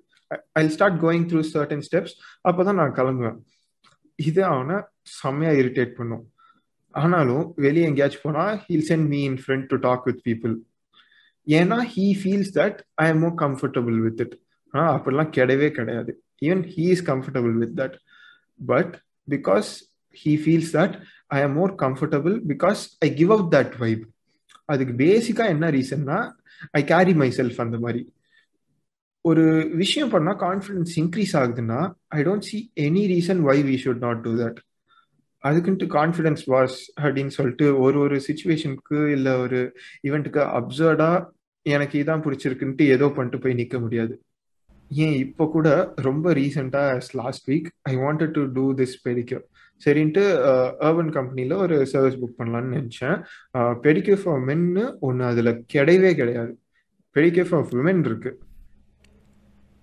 I 0.62 0.64
start 0.76 1.00
going 1.04 1.26
through 1.30 1.42
certain 1.54 1.84
steps 1.88 2.16
அப்போதான் 2.48 2.80
நான் 2.82 2.98
கிளம்புவேன். 3.00 3.38
இது 4.20 4.42
அவனை 4.52 4.78
செம்மையா 5.20 5.52
இரிட்டேட் 5.62 5.94
பண்ணும். 6.00 6.26
ஆனாலும் 7.02 7.46
வெளியே 7.56 7.86
எங்கேயாச்சும் 7.86 8.24
போனால் 8.24 8.58
he'll 8.66 8.88
send 8.90 9.08
me 9.08 9.20
in 9.24 9.40
front 9.44 9.68
to 9.72 9.78
talk 9.88 10.06
with 10.06 10.22
people 10.28 10.56
ஏன்னா 11.48 11.78
he 11.94 12.06
feels 12.22 12.52
that 12.60 12.78
I 12.94 13.08
am 13.08 13.20
more 13.20 13.36
comfortable 13.42 13.98
with 14.06 14.20
it 14.20 14.36
ஆனால் 14.74 14.94
அப்படிலாம் 15.00 15.32
கிடையவே 15.38 15.70
கிடையாது. 15.70 16.12
Even 16.46 16.64
he 16.76 16.86
is 16.94 17.06
comfortable 17.12 17.54
with 17.54 17.80
that 17.80 17.96
but 18.66 18.94
because 19.30 19.70
he 20.22 20.34
feels 20.44 20.74
that 20.74 20.96
I 21.28 21.42
am 21.42 21.54
more 21.54 21.74
comfortable 21.76 22.36
because 22.48 22.82
I 23.00 23.14
give 23.14 23.32
up 23.32 23.48
that 23.54 23.74
vibe 23.78 24.06
அதுக்கு 24.66 24.94
பேசிக்காக 25.04 25.54
என்ன 25.56 25.70
ரீசன்னா 25.72 26.20
I 26.72 26.84
carry 26.84 27.14
my 27.14 27.30
self 27.38 27.62
அந்த 27.62 27.78
மாதிரி. 27.80 28.02
ஒரு 29.26 29.44
விஷயம் 29.74 30.12
பண்ணால் 30.12 30.40
கான்ஃபிடன்ஸ் 30.46 30.94
இன்க்ரீஸ் 30.96 31.34
ஆகுதுன்னா 31.34 31.80
I 32.08 32.24
don't 32.24 32.48
see 32.50 32.72
any 32.80 33.04
reason 33.14 33.42
why 33.50 33.58
we 33.64 33.76
should 33.84 34.04
not 34.06 34.22
do 34.22 34.32
that 34.36 34.60
அதுக்குன்ட்டு 35.44 35.88
confidence 35.98 36.44
was 36.54 36.78
அப்படின்னு 37.02 37.34
சொல்லிட்டு 37.38 37.66
ஒரு 37.80 38.00
ஒரு 38.00 38.16
சுச்சுவேஷனுக்கு 38.28 39.00
இல்லை 39.12 39.34
ஒரு 39.40 39.60
ஈவெண்ட்டுக்கு 40.08 40.42
அப்சர்டா 40.60 41.10
எனக்கு 41.66 41.96
இதான் 42.04 42.24
பிடிச்சிருக்குன்ட்டு 42.26 42.86
ஏதோ 42.96 43.08
பண்ணிட்டு 43.10 43.40
போய் 43.44 43.60
நிற்க 43.60 43.78
முடியாது. 43.80 44.14
ஏன் 44.92 45.16
இப்போ 45.26 45.46
கூட 45.56 45.70
ரொம்ப 46.08 46.34
ரீசெண்டாக 46.34 47.00
last 47.22 47.46
week 47.52 47.68
I 47.92 47.94
wanted 47.96 48.34
to 48.38 48.44
do 48.58 48.66
this 48.82 48.96
pedicure 49.06 49.46
சரின்ட்டு 49.82 50.24
அர்பன் 50.88 51.12
கம்பெனியில் 51.18 51.56
ஒரு 51.64 51.76
சர்வீஸ் 51.92 52.20
புக் 52.22 52.38
பண்ணலான்னு 52.40 52.76
நினச்சேன். 52.78 53.18
பெடிக்யூர் 53.86 54.22
ஃபார் 54.24 54.42
மென்னு 54.50 54.86
ஒன்று 55.08 55.26
அதில் 55.26 55.52
கிடையவே 55.74 56.12
கிடையாது. 56.16 56.54
பெடிக்யூர் 57.16 57.50
ஃபார் 57.52 57.68
விமென் 57.74 58.04
இருக்கு. 58.10 58.32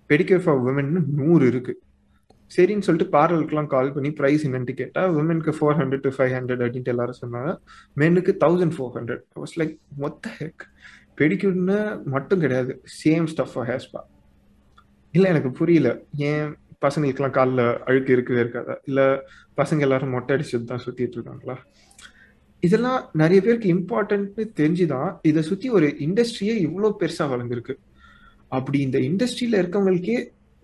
பெடிக்யூர் 0.09 0.43
ஃபார் 0.45 0.61
விமென்னு 0.65 1.01
நூறு 1.19 1.45
இருக்குது 1.51 1.79
சரின்னு 2.55 2.85
சொல்லிட்டு 2.87 3.17
பார்லருக்குலாம் 3.17 3.69
கால் 3.73 3.93
பண்ணி 3.93 4.09
ப்ரைஸ் 4.19 4.45
என்னன்ட்டு 4.47 4.73
கேட்டால் 4.81 5.13
உமனுக்கு 5.19 5.53
four 5.57 5.77
hundred 5.79 6.03
to 6.05 6.11
five 6.17 6.33
hundred 6.37 6.63
அப்படின்ட்டு 6.65 6.93
எல்லாரும் 6.93 7.21
சொன்னாங்க. 7.21 7.51
மென்னுக்கு 8.01 8.33
thousand 8.43 8.75
four 8.77 8.93
hundred 8.97 9.23
was 9.41 9.55
like 9.61 9.73
மொத்த 10.03 10.31
ஹெக் 10.39 10.65
பெடிக்யூர்னு 11.19 11.79
மட்டும் 12.05 12.39
கிடையாது. 12.39 12.71
Same 13.03 13.27
stuff 13.31 13.53
for 13.53 13.67
hair 13.69 13.83
spa 13.87 14.01
இல்லை 15.13 15.27
எனக்கு 15.29 15.51
புரியல. 15.51 15.89
ஏன் 16.29 16.47
பசங்களுக்குலாம் 16.85 17.35
காலில் 17.37 17.65
அழுக்கு 17.85 18.11
இருக்கவே 18.13 18.41
இருக்காதா? 18.41 18.75
இல்லை 18.85 19.05
பசங்க 19.59 19.79
எல்லாரும் 19.79 20.09
மொட்டை 20.09 20.31
அடிச்சது 20.35 20.63
தான் 20.63 20.83
சுற்றிட்டு 20.85 21.17
இருக்காங்களா? 21.17 21.55
இதெல்லாம் 22.63 22.99
நிறைய 23.13 23.39
பேருக்கு 23.41 23.69
இம்பார்ட்டன்ட்னு 23.73 24.43
தெரிஞ்சுதான் 24.59 25.09
இதை 25.21 25.41
சுற்றி 25.41 25.69
ஒரு 25.69 25.87
இண்டஸ்ட்ரியே 25.99 26.55
இவ்வளோ 26.67 26.91
பெருசாக 26.99 27.31
வளர்ந்துருக்கு. 27.33 27.75
அப்படி 28.47 28.79
இந்த 28.79 28.97
இண்டஸ்ட்ரியில் 28.99 29.59
இருக்கவங்களுக்கே 29.61 30.17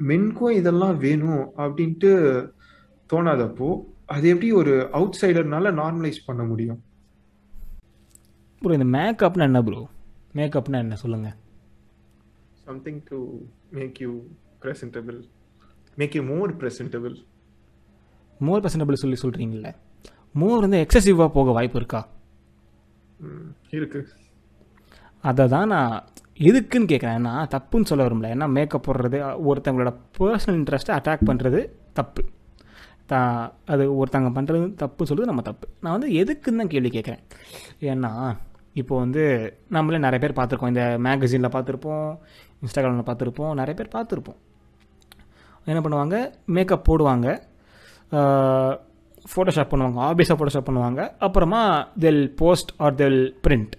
மென்க்கும் 0.09 0.49
இதெல்லாம் 0.49 0.97
வேணும் 0.97 1.43
அப்படின்ட்டு 1.57 2.11
தோணாதப்போ 3.09 3.69
அது 4.05 4.27
எப்படி 4.29 4.51
ஒரு 4.51 4.73
அவுட் 4.91 5.19
சைடர்னால 5.21 5.71
நார்மலைஸ் 5.73 6.25
பண்ண 6.25 6.43
முடியும்? 6.43 6.79
ப்ரோ 8.61 8.73
இந்த 8.73 8.87
மேக்கப்னா 8.97 9.41
என்ன 9.41 9.61
ப்ரோ 9.63 9.81
மேக்கப்னா 10.35 10.77
என்ன? 10.77 10.95
சொல்லுங்கள் 10.95 11.37
something 12.65 13.01
to 13.09 13.19
make 13.69 14.01
you 14.01 14.11
presentable 14.63 15.19
make 15.95 16.15
you 16.15 16.23
more 16.23 16.51
presentable 16.57 17.15
more 18.39 18.63
presentable 18.63 19.01
சொல்லி 19.03 19.17
சொல்கிறீங்கள 19.21 19.71
மோர் 20.33 20.59
வந்து 20.59 20.77
எக்ஸசிவாக 20.77 21.27
போக 21.27 21.51
வாய்ப்பு 21.51 21.77
இருக்கா? 21.77 22.01
இருக்கு. 23.71 23.99
அதை 25.23 25.47
தான் 25.47 25.67
நான் 25.67 25.95
எதுக்குன்னு 26.47 26.91
கேட்குறேன் 26.91 27.17
ஏன்னா 27.19 27.34
தப்புன்னு 27.56 27.89
சொல்ல 27.89 28.06
வரும்ல. 28.08 28.30
ஏன்னா 28.36 28.47
மேக்கப் 28.58 28.86
போடுறது 28.88 29.17
ஒருத்தவங்களோட 29.49 29.91
பர்சனல் 30.19 30.60
இன்ட்ரெஸ்ட்டை 30.60 30.93
அட்டாக் 30.99 31.27
பண்ணுறது 31.30 31.60
தப்பு. 31.93 32.23
தா 33.12 33.19
அது 33.65 33.84
ஒருத்தவங்க 34.01 34.32
பண்ணுறது 34.38 34.73
தப்பு 34.82 35.06
சொல்கிறது 35.06 35.32
நம்ம 35.32 35.41
தப்பு. 35.41 35.67
நான் 35.84 35.99
வந்து 35.99 36.10
எதுக்குன்னு 36.21 36.62
தான் 36.62 36.71
கேள்வி 36.73 36.91
கேட்குறேன் 36.97 37.23
ஏன்னா 37.89 38.12
இப்போ 38.73 38.93
வந்து 38.97 39.23
நம்மளே 39.75 39.97
நிறைய 39.97 40.19
பேர் 40.23 40.39
பார்த்துருக்கோம். 40.39 40.71
இந்த 40.73 40.84
மேகசினில் 41.06 41.54
பார்த்துருப்போம் 41.56 42.12
இன்ஸ்டாகிராமில் 42.63 43.10
பார்த்துருப்போம் 43.10 43.54
நிறைய 43.62 43.73
பேர் 43.80 43.93
பார்த்துருப்போம். 43.95 44.39
என்ன 45.65 45.80
பண்ணுவாங்க? 45.86 46.15
மேக்கப் 46.45 46.86
போடுவாங்க. 46.89 47.27
ஃபோட்டோஷாப் 49.32 49.71
பண்ணுவாங்க. 49.73 49.99
ஆபியஸாக 50.10 50.38
ஃபோட்டோஷாப் 50.39 50.69
பண்ணுவாங்க. 50.69 51.01
அப்புறமா 51.27 51.62
they'll 51.99 52.23
post 52.41 52.71
or 52.77 52.95
they'll 52.95 53.21
print 53.47 53.75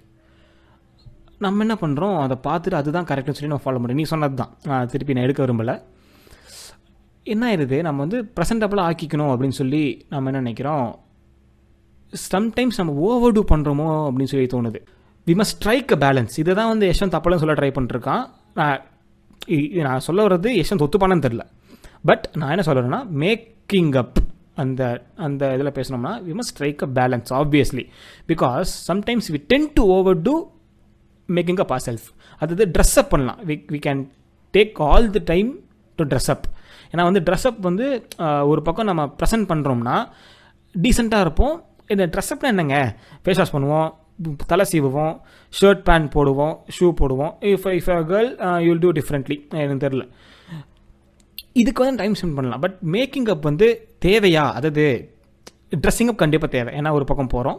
நம்ம 1.44 1.64
என்ன 1.66 1.74
பண்ணுறோம் 1.83 2.16
அதை 2.24 2.37
பார்த்துட்டு 2.46 2.78
அதுதான் 2.81 3.09
கரெக்டுன்னு 3.11 3.38
சொல்லி 3.38 3.52
நம்ம 3.52 3.64
ஃபாலோ 3.64 3.81
பண்ணுறோம் 3.81 4.00
நீ 4.00 4.07
சொன்னது 4.12 4.37
தான் 4.42 4.52
நான் 4.70 4.90
திருப்பி 4.92 5.16
நான் 5.16 5.26
எடுக்க 5.26 5.40
விரும்பலை. 5.44 5.74
என்ன 7.26 7.42
ஆயிடுது 7.50 7.76
நம்ம 7.87 8.00
வந்து 8.05 8.18
ப்ரெசன்டபுளாக 8.37 8.88
ஆக்கிக்கணும் 8.90 9.33
அப்படின்னு 9.33 9.59
சொல்லி 9.61 9.83
நம்ம 10.12 10.31
என்ன 10.31 10.42
நினைக்கிறோம்? 10.44 10.87
சம்டைம்ஸ் 12.12 12.78
நம்ம 12.81 12.94
ஓவர் 13.09 13.35
டூ 13.37 13.42
பண்ணுறோமோ 13.52 13.88
அப்படின்னு 14.07 14.33
சொல்லி 14.33 14.48
தோணுது. 14.55 14.81
We 15.26 15.35
must 15.40 15.57
strike 15.59 15.92
a 15.96 15.98
balance 16.05 16.35
இதை 16.42 16.52
தான் 16.61 16.70
வந்து 16.72 16.87
யஷ்வந்த் 16.90 17.16
அப்பலாம் 17.18 17.42
சொல்ல 17.42 17.57
ட்ரை 17.61 17.70
பண்ணிருக்கான். 17.76 18.24
நான் 18.61 18.81
நான் 19.87 20.05
சொல்ல 20.07 20.20
வர்றது 20.26 20.50
யஷ்வந்த் 20.59 20.85
ஒத்துப்பானன்னு 20.87 21.26
தெரில 21.26 21.44
பட் 22.09 22.24
நான் 22.40 22.52
என்ன 22.55 22.64
சொல்கிறேன்னா 22.68 23.00
மேக்கிங் 23.22 23.94
அப் 24.02 24.18
அந்த 24.62 24.83
அந்த 25.26 25.42
இதில் 25.57 25.74
பேசினோம்னா 25.76 26.12
we 26.26 26.33
must 26.38 26.55
strike 26.55 26.83
a 26.87 26.88
balance 26.98 27.31
obviously 27.40 27.85
because 28.31 28.70
sometimes 28.90 29.28
we 29.35 29.38
tend 29.52 29.68
to 29.78 29.85
over 29.96 30.18
do 30.26 30.35
making 31.37 31.61
up 31.64 31.72
our 31.76 31.85
self 31.88 32.06
அதாவது 32.40 32.64
ட்ரெஸ் 32.76 32.96
அப் 33.02 33.11
பண்ணலாம். 33.12 33.40
We 33.48 33.56
we 33.74 33.80
can 33.87 34.02
take 34.54 34.82
all 34.88 35.06
the 35.16 35.22
time 35.32 35.50
to 35.98 36.04
dress 36.12 36.30
up 36.35 36.46
ஏன்னா 36.92 37.04
வந்து 37.08 37.20
ட்ரெஸ் 37.26 37.46
அப் 37.50 37.61
வந்து 37.68 37.87
ஒரு 38.52 38.62
பக்கம் 38.68 38.88
நம்ம 38.90 39.02
ப்ரெசென்ட் 39.20 39.48
பண்ணுறோம்னா 39.52 39.96
டீசெண்டாக 40.74 41.26
இருப்போம். 41.26 41.54
இந்த 41.92 42.04
ட்ரெஸ் 42.12 42.32
அப்னா 42.35 42.50
என்னங்க? 42.54 42.76
ஃபேஸ் 43.24 43.40
வாஷ் 43.42 43.54
பண்ணுவோம் 43.56 43.88
தலை 44.50 44.64
சீவுவோம் 44.72 45.14
ஷர்ட் 45.58 45.82
பேண்ட் 45.88 46.08
போடுவோம் 46.16 46.54
ஷூ 46.76 46.88
போடுவோம். 47.00 47.32
If 47.52 47.66
if 47.78 47.90
a 47.94 47.98
girl 48.11 48.28
you'll 48.66 48.82
do 48.85 48.90
differently 48.98 49.37
எனக்கு 49.62 49.85
தெரில 49.87 50.04
இதுக்கு 51.62 51.82
வந்து 51.85 52.00
டைம் 52.02 52.14
ஸ்பெண்ட் 52.18 52.37
பண்ணலாம். 52.37 52.62
பட் 52.64 52.76
மேக்கிங் 52.96 53.30
அப் 53.35 53.46
வந்து 53.48 53.66
தேவையா? 54.06 54.44
அதாவது 54.58 54.85
ட்ரெஸ்ஸிங் 55.82 56.11
அப் 56.12 56.20
கண்டிப்பாக 56.22 56.50
தேவை. 56.56 56.70
ஏன்னா 56.78 56.90
ஒரு 56.98 57.04
பக்கம் 57.11 57.32
போகிறோம் 57.35 57.58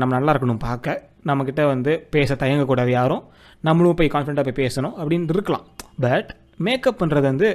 நம்ம 0.00 0.12
நல்லா 0.16 0.32
இருக்கணும் 0.34 0.62
பார்க்க. 0.68 0.94
நம்மக்கிட்ட 1.28 1.62
வந்து 1.72 1.92
பேச 2.14 2.36
தயங்கக்கூடாது 2.42 2.90
யாரும். 2.98 3.22
நம்மளும் 3.68 3.98
போய் 3.98 4.10
கான்ஃபிடண்ட்டாக 4.14 4.46
போய் 4.48 4.60
பேசணும் 4.62 4.94
அப்படின்னு 5.00 5.34
இருக்கலாம். 5.34 5.64
பட் 6.04 6.30
மேக்கப் 6.66 7.00
பண்ணுறது 7.00 7.26
வந்து 7.32 7.48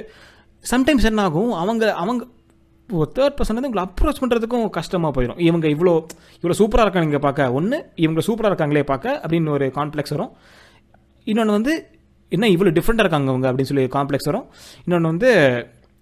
சம்டைம்ஸ் 0.64 1.08
என்ன 1.10 1.22
ஆகும்? 1.28 1.52
அவங்க 1.62 1.84
அவங்க 2.02 2.22
ஒரு 2.88 3.08
தேர்ட் 3.16 3.36
பர்சன் 3.38 3.56
வந்து 3.58 3.68
உங்களை 3.70 3.84
அப்ரோச் 3.88 4.20
பண்ணுறதுக்கும் 4.22 4.64
கஷ்டமாக 4.76 5.12
போயிடும் 5.16 5.40
இவங்க 5.48 5.66
இவ்வளோ 5.74 5.92
இவ்வளோ 6.40 6.56
சூப்பராக 6.60 6.84
இருக்காங்க 6.86 7.20
பார்க்க. 7.26 7.46
ஒன்று 7.58 7.76
இவங்க 8.04 8.20
சூப்பராக 8.28 8.50
இருக்காங்களே 8.52 8.84
பார்க்க 8.92 9.14
அப்படின்னு 9.22 9.54
ஒரு 9.56 9.66
காம்ப்ளெக்ஸ் 9.78 10.14
வரும். 10.16 10.32
இன்னொன்று 11.26 11.56
வந்து 11.58 11.74
என்ன 12.32 12.48
இவ்வளோ 12.54 12.72
டிஃப்ரெண்ட்டாக 12.78 13.06
இருக்காங்க 13.06 13.30
அவங்க 13.32 13.46
அப்படின்னு 13.50 13.70
சொல்லி 13.70 13.86
காம்ப்ளெக்ஸ் 13.96 14.28
வரும். 14.30 14.46
இன்னொன்று 14.84 15.10
வந்து 15.12 15.30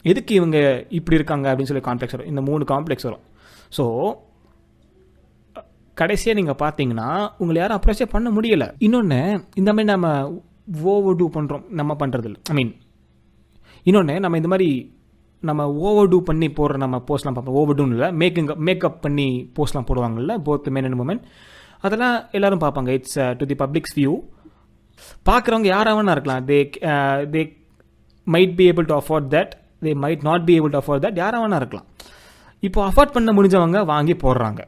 எதுக்கு 0.04 0.32
இவங்க 0.40 0.58
இப்படி 0.98 1.18
இருக்காங்க 1.20 1.46
அப்படின்னு 1.52 1.70
சொல்லி 1.70 1.84
காம்ப்ளெக்ஸ் 1.88 2.16
வரும். 2.16 2.30
இந்த 2.32 2.42
மூணு 2.48 2.64
காம்ப்ளெக்ஸ் 2.72 3.08
வரும். 3.08 3.24
ஸோ 3.78 3.84
கடைசியாக 6.00 6.38
நீங்கள் 6.40 6.60
பார்த்தீங்கன்னா 6.62 7.08
உங்களை 7.40 7.58
யாரும் 7.60 7.78
அப்ரோச்சே 7.78 8.06
பண்ண 8.14 8.28
முடியலை. 8.36 8.68
இன்னொன்று 8.86 9.20
இந்த 9.60 9.70
மாதிரி 9.76 9.90
நம்ம 9.94 10.08
ஓவர் 10.92 11.18
டூ 11.20 11.26
பண்ணுறோம் 11.36 11.64
நம்ம 11.80 11.92
பண்ணுறதில்ல 12.00 12.38
ஐ 12.52 12.56
மீன் 12.58 12.72
இன்னொன்று 13.88 14.14
நம்ம 14.24 14.38
இந்த 14.40 14.50
மாதிரி 14.54 14.70
நம்ம 15.48 15.66
ஓவர் 15.88 16.10
டூ 16.12 16.18
பண்ணி 16.28 16.48
போடுற 16.56 16.76
நம்ம 16.82 16.96
போஸ்ட்லாம் 17.08 17.36
பார்ப்போம். 17.36 17.58
ஓவர் 17.60 17.76
டூன்னு 17.76 17.96
இல்லை 17.96 18.08
மேக்கிங் 18.22 18.48
மேக்கப் 18.68 18.98
பண்ணி 19.04 19.28
போஸ்ட்லாம் 19.56 19.86
போடுவாங்கல்ல 19.90 20.34
போத் 20.48 20.68
மென் 20.76 20.86
அண்ட் 20.88 21.00
உமன் 21.04 21.22
அதெல்லாம் 21.86 22.16
எல்லோரும் 22.36 22.62
பார்ப்பாங்க. 22.64 22.90
It's 22.98 23.18
to 23.38 23.44
uh, 23.44 23.48
the 23.52 23.56
public's 23.62 23.94
view 23.98 24.12
பார்க்குறவங்க 25.28 25.68
யாராக 25.74 25.94
வேணா 25.98 26.14
இருக்கலாம். 26.16 26.42
They 26.48 26.58
they 27.34 27.42
might 28.34 28.54
be 28.58 28.64
able 28.72 28.88
to 28.90 28.96
afford 29.00 29.28
that 29.36 29.52
they 29.84 29.92
might 30.04 30.26
not 30.28 30.44
be 30.48 30.54
able 30.58 30.72
to 30.74 30.80
afford 30.82 31.04
that 31.06 31.20
யாராக 31.22 31.60
இருக்கலாம். 31.62 31.88
இப்போ 32.68 32.80
அஃபோர்ட் 32.88 33.16
பண்ண 33.16 33.32
முடிஞ்சவங்க 33.38 33.80
வாங்கி 33.92 34.16
போடுறாங்க. 34.24 34.60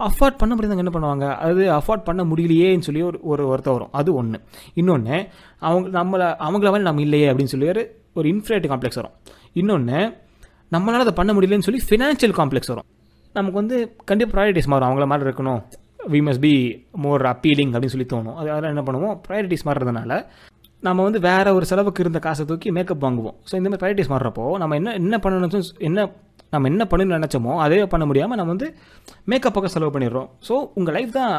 அஃபோர்ட் 0.00 0.38
பண்ண 0.38 0.52
முடியாதவங்க 0.54 0.84
என்ன 0.84 0.94
பண்ணுவாங்க? 0.94 1.26
அது 1.46 1.62
அஃபோர்ட் 1.78 2.06
பண்ண 2.08 2.22
முடியலையேன்னு 2.24 2.86
சொல்லி 2.88 3.02
ஒரு 3.02 3.18
ஒரு 3.22 3.42
ஒருத்தர் 3.50 3.76
வரும். 3.76 3.92
அது 3.92 4.14
ஒன்று 4.14 4.38
இன்னொன்று 4.74 5.16
அவங்க 5.58 5.86
நம்மளை 5.98 6.26
அவங்கள 6.46 6.68
மாதிரி 6.72 6.88
நம்ம 6.88 7.00
இல்லையே 7.00 7.28
அப்படின்னு 7.30 7.52
சொல்லி 7.54 7.68
ஒரு 7.68 7.84
ஒரு 8.16 8.28
இன்ஃபினிட்டி 8.32 8.70
காம்ப்ளெக்ஸ் 8.72 9.00
வரும். 9.00 9.14
இன்னொன்று 9.52 10.00
நம்மளால் 10.72 11.04
அதை 11.06 11.14
பண்ண 11.20 11.32
முடியலன்னு 11.34 11.66
சொல்லி 11.68 11.82
ஃபினான்ஷியல் 11.88 12.36
காம்ப்ளெக்ஸ் 12.40 12.72
வரும். 12.72 12.88
நமக்கு 13.34 13.58
வந்து 13.62 13.76
கண்டிப்பாக 14.04 14.34
ப்ரையாரிட்டிஸ் 14.34 14.70
மாறும். 14.72 14.88
அவங்கள 14.88 15.06
மாதிரி 15.12 15.28
இருக்கணும். 15.28 15.62
We 16.12 16.18
must 16.26 16.40
be 16.40 16.54
more 17.04 17.22
appealing 17.32 17.72
அப்படின்னு 17.74 17.94
சொல்லி 17.94 18.08
தோணும். 18.12 18.36
அது 18.40 18.48
அதெல்லாம் 18.52 18.74
என்ன 18.74 18.84
பண்ணுவோம்? 18.86 19.14
ப்ரையாரிட்டிஸ் 19.28 19.66
மாறுறதுனால 19.68 20.18
நம்ம 20.82 21.02
வந்து 21.02 21.20
வேறு 21.20 21.54
ஒரு 21.54 21.66
செலவுக்கு 21.70 22.02
இருந்த 22.02 22.18
காசை 22.18 22.44
தூக்கி 22.44 22.70
மேக்கப் 22.70 23.04
வாங்குவோம். 23.04 23.36
ஸோ 23.48 23.54
இந்த 23.60 23.68
மாதிரி 23.68 23.80
ப்ரையாரிட்டிஸ் 23.82 24.12
மாறுறப்போ 24.14 24.44
நம்ம 24.62 24.74
என்ன 24.74 24.92
என்ன 24.92 25.16
பண்ணணும் 25.24 25.68
என்ன 25.78 26.00
நம்ம 26.54 26.68
என்ன 26.72 26.84
பண்ணணும்னு 26.90 27.18
நினச்சோமோ 27.18 27.52
அதே 27.66 27.78
பண்ண 27.92 28.06
முடியாமல் 28.10 28.40
நம்ம 28.40 28.52
வந்து 28.54 28.70
மேக்கப் 29.32 29.56
பக்கம் 29.58 29.74
செலவு 29.76 29.94
பண்ணிடுறோம். 29.94 30.28
ஸோ 30.48 30.56
உங்கள் 30.80 30.96
லைஃப் 30.98 31.14
தான் 31.20 31.32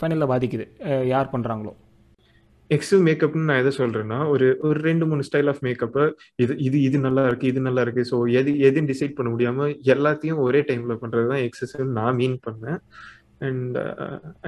ஃபைனலில் 0.00 0.30
பாதிக்குது. 0.34 0.66
யார் 1.14 1.32
பண்ணுறாங்களோ 1.34 1.74
எக்ஸிவ் 2.74 3.02
மேக்கப்னு 3.06 3.48
நான் 3.48 3.60
எதை 3.62 3.72
சொல்றேன்னா 3.78 4.18
ஒரு 4.34 4.46
ஒரு 4.66 4.78
ரெண்டு 4.86 5.04
மூணு 5.08 5.24
ஸ்டைல் 5.28 5.50
ஆஃப் 5.52 5.60
மேக்கப்பு 5.66 6.04
இது 6.42 6.52
இது 6.66 6.76
இது 6.86 6.98
நல்லா 7.06 7.22
இருக்கு 7.28 7.50
இது 7.52 7.60
நல்லா 7.66 7.82
இருக்கு. 7.86 8.02
ஸோ 8.10 8.16
எது 8.40 8.52
எதுன்னு 8.68 8.90
டிசைட் 8.92 9.16
பண்ண 9.18 9.30
முடியாம 9.34 9.66
எல்லாத்தையும் 9.94 10.40
ஒரே 10.46 10.60
டைம்ல 10.70 10.94
பண்றது 11.02 11.28
தான் 11.32 11.44
எக்ஸசிவ் 11.48 11.84
நான் 11.98 12.18
மீன் 12.20 12.38
பண்ணேன். 12.46 12.80
And 13.48 13.76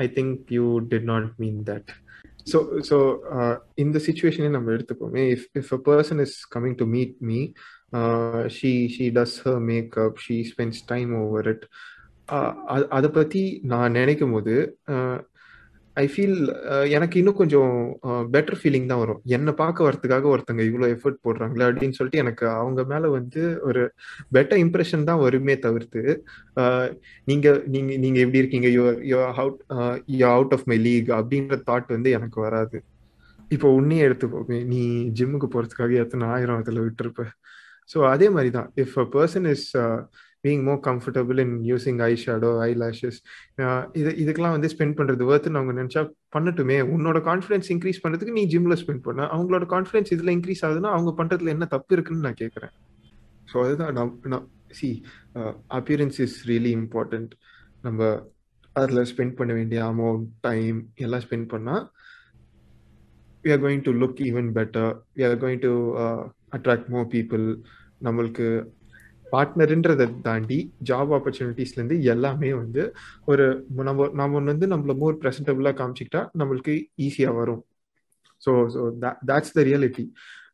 I 0.05 0.07
think 0.17 0.53
you 0.57 0.67
did 0.93 1.09
not 1.12 1.29
mean 1.43 1.61
that 1.71 1.93
so 2.46 2.59
so 2.88 2.96
இந்த 3.76 3.98
சுச்சுவேஷனே 3.98 4.50
நம்ம 4.50 4.72
எடுத்துப்போமே 4.72 5.22
if 5.30 5.46
if 5.54 5.72
a 5.74 5.80
person 5.87 6.20
is 6.20 6.37
coming 6.54 6.78
to 6.78 6.87
meet 6.87 7.14
me 7.22 7.40
she 8.48 8.72
she 8.94 9.06
does 9.11 9.37
her 9.42 9.61
makeup 9.64 10.18
she 10.18 10.37
spends 10.42 10.82
time 10.87 11.11
over 11.22 11.48
it 11.48 11.64
அதை 12.88 13.09
பற்றி 13.11 13.42
நான் 13.64 13.92
நினைக்கும் 13.92 14.32
போது 14.32 14.54
ஐ 15.96 16.04
ஃபீல் 16.12 16.38
uh, 16.72 16.85
எனக்கு 16.96 17.16
இன்னும் 17.20 17.38
கொஞ்சம் 17.40 17.74
uh, 18.09 18.22
பெட்டர் 18.35 18.59
ஃபீலிங் 18.61 18.88
தான் 18.90 19.00
வரும். 19.02 19.20
என்னை 19.37 19.52
பார்க்க 19.61 19.87
வரதுக்காக 19.87 20.26
ஒருத்தங்க 20.32 20.62
இவ்வளோ 20.68 20.88
எஃபர்ட் 20.94 21.22
போடுறாங்களே 21.26 21.66
அப்படின்னு 21.68 21.96
சொல்லிட்டு 21.98 22.22
எனக்கு 22.24 22.44
அவங்க 22.62 22.80
மேலே 22.92 23.09
வந்து 23.14 23.42
ஒரு 23.68 23.82
பெட்டர் 24.37 24.61
இம்ப்ரெஷன் 24.64 25.06
தான் 25.11 25.22
வருமே 25.24 25.54
தவிர்த்து 25.66 26.02
uh, 26.62 26.87
நீங்கள் 27.30 27.61
நீங்கள் 27.76 28.00
நீங்கள் 28.04 28.24
எப்படி 28.24 28.42
இருக்கீங்க? 28.42 28.70
You're 28.78 28.85
you're 29.12 29.20
out 29.42 29.59
you're 30.20 30.28
out 30.37 30.54
of 30.59 30.66
my 30.72 30.78
league 30.88 31.11
அப்படின்ற 31.20 31.59
தாட் 31.70 31.94
வந்து 31.96 32.12
எனக்கு 32.18 32.40
வராது. 32.46 32.78
இப்போ 33.56 33.68
உன்னையே 33.78 34.04
எடுத்துக்கோமே 34.09 34.61
நீ 34.72 34.82
ஜிம்முக்கு 35.18 35.48
போகிறதுக்காக 35.54 35.98
எத்தனை 36.04 36.24
ஆயிரம் 36.37 36.61
அதில் 36.62 36.85
விட்டுருப்ப? 36.87 37.24
ஸோ 37.90 37.98
அதே 38.12 38.28
மாதிரி 38.37 38.50
தான். 38.59 38.70
If 38.85 38.96
a 39.02 39.06
person 39.16 39.46
is 39.54 39.68
being 40.44 40.62
more 40.68 40.81
comfortable 40.88 41.38
in 41.44 41.55
using 41.70 42.01
eye 42.09 42.11
shadow 42.25 42.51
eyelashes 42.83 43.18
இது 44.01 44.11
இதுக்கெல்லாம் 44.22 44.57
வந்து 44.57 44.70
ஸ்பெண்ட் 44.75 44.96
பண்றது 44.99 45.29
வேர்த்துன்னு 45.31 45.61
அவங்க 45.61 45.75
நினைச்சா 45.81 46.03
பண்ணட்டுமே. 46.37 46.79
உன்னோட 46.94 47.18
கான்ஃபிடன்ஸ் 47.31 47.70
இன்க்ரீஸ் 47.75 48.03
பண்றதுக்கு 48.05 48.37
நீ 48.38 48.44
ஜிம்ல 48.55 48.77
ஸ்பெண்ட் 48.83 49.05
பண்ண. 49.09 49.22
அவங்களோட 49.35 49.66
கான்ஃபிடன்ஸ் 49.75 50.12
இதுல 50.16 50.35
இன்க்ரீஸ் 50.37 50.64
ஆகுதுன்னா 50.66 50.92
அவங்க 50.96 51.12
பண்றதுல 51.20 51.55
என்ன 51.57 51.68
தப்பு 51.75 51.94
இருக்குன்னு 51.96 52.27
நான் 52.29 52.40
கேட்கறேன் 52.42 52.75
ஸோ 53.49 53.57
அதுதான் 53.64 53.94
நான் 54.33 54.46
see 54.70 54.88
appearance 55.79 56.18
is 56.25 56.38
really 56.49 56.72
important 56.79 57.33
நம்ம 57.83 58.01
அதில் 58.77 59.09
ஸ்பெண்ட் 59.11 59.37
பண்ண 59.37 59.53
வேண்டிய 59.53 59.81
அமௌண்ட் 59.92 60.25
டைம் 60.40 60.79
எல்லாம் 61.05 61.22
ஸ்பெண்ட் 61.27 61.49
பண்ணால் 61.53 61.85
we 63.44 63.51
are 63.55 63.62
going 63.64 63.85
to 63.88 63.92
look 64.03 64.20
even 64.29 64.49
better 64.59 64.90
we 65.16 65.25
are 65.29 65.38
going 65.44 65.62
to 65.66 65.72
attract 66.53 66.88
more 66.88 67.07
people 67.14 67.44
நம்மளுக்கு 68.03 68.49
பார்ட்னருன்றதை 69.33 70.07
தாண்டி 70.27 70.59
ஜாப் 70.89 71.12
ஆப்பர்ச்சுனிட்டிஸ்லேருந்து 71.17 71.97
எல்லாமே 72.12 72.51
வந்து 72.62 72.83
ஒரு 73.31 73.45
நம்ம 73.89 74.09
நம்ம 74.21 74.43
வந்து 74.51 74.67
நம்மள 74.73 74.95
மோர் 75.03 75.21
ப்ரெசன்டபுளாக 75.23 75.77
காமிச்சிக்கிட்டா 75.81 76.23
நம்மளுக்கு 76.41 76.75
ஈஸியாக 77.07 77.35
வரும். 77.41 77.62
So 78.43 78.53
so 78.75 78.83
that's 79.31 79.55
the 79.59 79.62
reality 79.71 80.05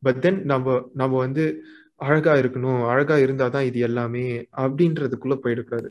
but 0.07 0.21
then 0.27 0.41
நம்ம 0.53 0.77
நம்ம 1.01 1.15
வந்து 1.25 1.45
அழகாக 2.07 2.37
இருக்கணும் 2.43 2.81
அழகாக 2.93 3.25
இருந்தால் 3.25 3.55
தான் 3.57 3.67
இது 3.71 3.81
எல்லாமே 3.89 4.25
அப்படின்றதுக்குள்ளே 4.63 5.37
போயிடக்கூடாது. 5.45 5.89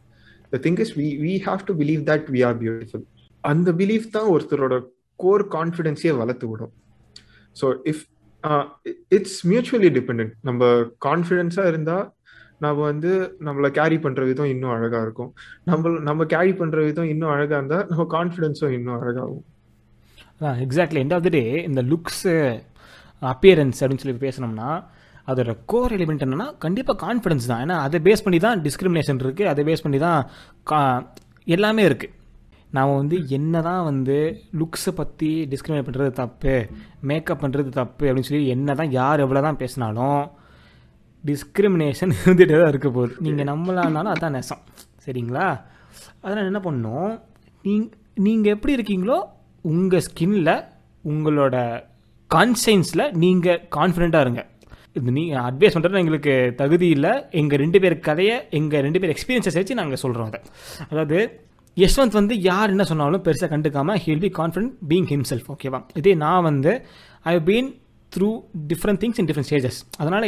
The 0.54 0.60
thing 0.66 0.80
is 0.86 0.94
we 1.02 1.08
we 1.26 1.34
have 1.48 1.62
to 1.70 1.76
believe 1.82 2.02
that 2.12 2.30
we 2.36 2.42
are 2.48 2.58
beautiful 2.64 3.06
அந்த 3.44 3.70
பிலீஃப் 3.82 4.08
தான் 4.16 4.32
ஒருத்தரோட 4.34 4.76
கோர் 5.20 5.44
கான்ஃபிடென்ஸையே 5.58 6.14
வளர்த்து 6.22 6.48
விடும். 6.52 6.74
So 7.60 7.68
if 7.92 8.04
it's 9.16 9.40
mutually 9.52 9.90
depend 9.98 10.32
நம்ம 10.50 10.68
கான்ஃபிடென்ஸாக 11.08 11.72
இருந்தால் 11.72 12.06
நம்ம 12.62 12.78
வந்து 12.90 13.12
நம்மளை 13.48 13.70
கேரி 13.78 13.98
பண்ற 14.00 14.22
விதம் 14.30 14.52
இன்னும் 14.54 14.74
அழகா 14.76 15.00
இருக்கும். 15.06 15.32
நம்ம 15.70 15.92
நம்ம 16.10 16.26
கேரி 16.34 16.54
பண்ற 16.60 16.80
விதம் 16.88 17.10
இன்னும் 17.14 17.34
அழகா 17.36 17.56
இருந்தா 17.60 17.80
நம்ம 17.92 18.06
கான்ஃபிடென்ஸும் 18.16 18.76
இன்னும் 18.78 18.98
அழகாகும் 19.00 19.44
exactly 20.66 21.02
end 21.04 21.16
of 21.18 21.26
the 21.26 21.32
day 21.38 21.44
இந்த 21.70 21.82
லுக்ஸ் 21.92 22.24
அப்பியரன்ஸ் 23.22 23.80
அப்படின்னு 23.82 24.04
சொல்லி 24.04 24.24
பேசினோம்னா 24.26 24.70
அதோட 25.28 25.52
கோர் 25.72 25.94
எலிமெண்ட் 25.98 26.24
என்னன்னா 26.26 26.48
கண்டிப்பாக 26.64 26.98
கான்ஃபிடன்ஸ் 27.06 27.50
தான். 27.52 27.62
ஏன்னா 27.66 27.76
அதை 27.88 27.98
பேஸ் 28.08 28.24
பண்ணி 28.26 28.40
தான் 28.46 28.62
டிஸ்கிரிமினேஷன் 28.68 29.22
இருக்குது 29.26 29.50
அதை 29.52 29.62
பேஸ் 29.68 29.84
பண்ணி 29.86 30.00
தான் 30.06 30.22
கா 30.72 30.80
எல்லாமே 31.56 31.84
இருக்குது 31.90 32.18
நாம் 32.78 32.98
வந்து 33.00 33.18
என்ன 33.38 33.62
தான் 33.68 33.84
வந்து 33.90 34.18
லுக்ஸை 34.60 34.92
பற்றி 35.00 35.30
டிஸ்கிரிமினேட் 35.54 35.88
பண்ணுறது 35.88 36.12
தப்பு 36.22 36.54
மேக்கப் 37.10 37.42
பண்ணுறது 37.44 37.72
தப்பு 37.80 38.06
அப்படின்னு 38.08 38.30
சொல்லி 38.30 38.46
என்ன 38.56 38.76
தான் 38.82 38.92
யார் 39.00 39.24
எவ்வளோ 39.26 39.42
தான் 39.48 39.60
பேசினாலும் 39.64 40.22
டிஸ்கிரிமினேஷன் 41.24 42.14
இருந்துகிட்டே 42.22 42.56
தான் 42.62 42.72
இருக்க 42.74 42.90
போகுது. 42.90 43.14
நீங்கள் 43.26 43.50
நம்மளானாலும் 43.52 44.14
அதான் 44.14 44.36
நெசம். 44.38 44.62
சரிங்களா? 45.06 45.48
அதனால் 46.24 46.50
என்ன 46.52 46.62
பண்ணணும்? 46.68 47.12
நீங் 47.66 47.88
நீங்கள் 48.28 48.54
எப்படி 48.56 48.76
இருக்கீங்களோ 48.78 49.18
உங்கள் 49.66 50.06
ஸ்கின்னில் 50.08 50.56
உங்களோட 51.04 51.56
கான்சியன்ஸில் 52.32 53.06
நீங்கள் 53.24 53.62
கான்ஃபிடெண்ட்டாக 53.78 54.26
இருங்க. 54.26 54.42
இது 54.96 55.12
நீ 55.18 55.24
அட்வைஸ் 55.50 55.76
பண்ணுறது 55.76 56.02
எங்களுக்கு 56.04 56.34
தகுதி 56.62 56.88
இல்லை. 56.96 57.14
எங்கள் 57.42 57.62
ரெண்டு 57.64 57.80
பேர் 57.84 57.96
கதையை 58.08 58.36
எங்கள் 58.60 58.84
ரெண்டு 58.88 59.00
பேர் 59.02 59.14
எக்ஸ்பீரியன்ஸை 59.16 59.54
வச்சு 59.60 59.80
நாங்கள் 59.82 60.02
சொல்கிறோம் 60.06 60.30
அதை. 60.32 60.42
அதாவது 60.90 61.20
யஷ்வந்த் 61.78 62.18
வந்து 62.20 62.36
யார் 62.50 62.72
என்ன 62.74 62.84
சொன்னாலும் 62.92 63.24
பெருசாக 63.26 63.50
கண்டுக்காமல் 63.54 64.00
he'll 64.06 64.24
be 64.24 64.30
confident 64.40 64.74
being 64.90 65.08
himself 65.14 65.48
ஓகேவா 65.54 65.80
இதே 66.00 66.14
நான் 66.26 66.46
வந்து 66.50 66.72
I 67.34 67.36
been 67.50 67.70
through 68.12 68.30
different 68.72 69.02
things 69.04 69.20
in 69.22 69.28
different 69.30 69.50
stages 69.50 69.80
அதனால் 69.98 70.28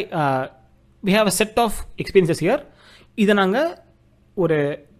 we 1.07 1.11
have 1.17 1.29
a 1.31 1.35
set 1.39 1.59
of 1.63 1.77
experiences 2.01 2.41
here 2.43 2.61
இதை 3.23 3.33
நாங்கள் 3.41 3.69
ஒரு 4.43 4.57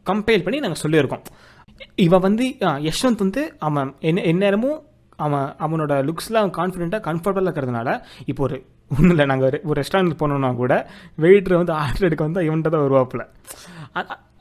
கம்பேர் 0.09 0.43
பண்ணி 0.45 0.57
நாங்கள் 0.63 0.81
சொல்லியிருக்கோம். 0.83 1.23
இவன் 2.05 2.23
வந்து 2.27 2.45
யஷ்வந்த் 2.87 3.23
வந்து 3.25 3.41
அவன் 3.67 3.89
என்ன 4.09 4.23
எந்நேரமும் 4.31 4.79
அவன் 5.25 5.47
அவனோட 5.65 5.93
லுக்ஸில் 6.07 6.39
அவன் 6.41 6.53
கான்ஃபிடென்ட்டாக 6.57 7.01
கம்ஃபர்டபுளாக 7.09 7.49
இருக்கிறதுனால 7.49 7.89
இப்போ 8.31 8.43
ஒரு 8.47 8.57
ஒன்றும் 8.95 9.13
இல்லை 9.13 9.25
நாங்கள் 9.31 9.59
ஒரு 9.69 9.75
ரெஸ்டாரண்ட் 9.81 10.19
போனோம்னா 10.21 10.49
கூட 10.61 10.73
வெயிட்ரு 11.23 11.59
வந்து 11.61 11.73
ஆர்டர் 11.81 12.07
எடுக்க 12.07 12.23
வந்து 12.27 12.41
இவன்கிட்ட 12.47 12.71
தான் 12.75 12.85
வருவாப்பில். 12.87 13.23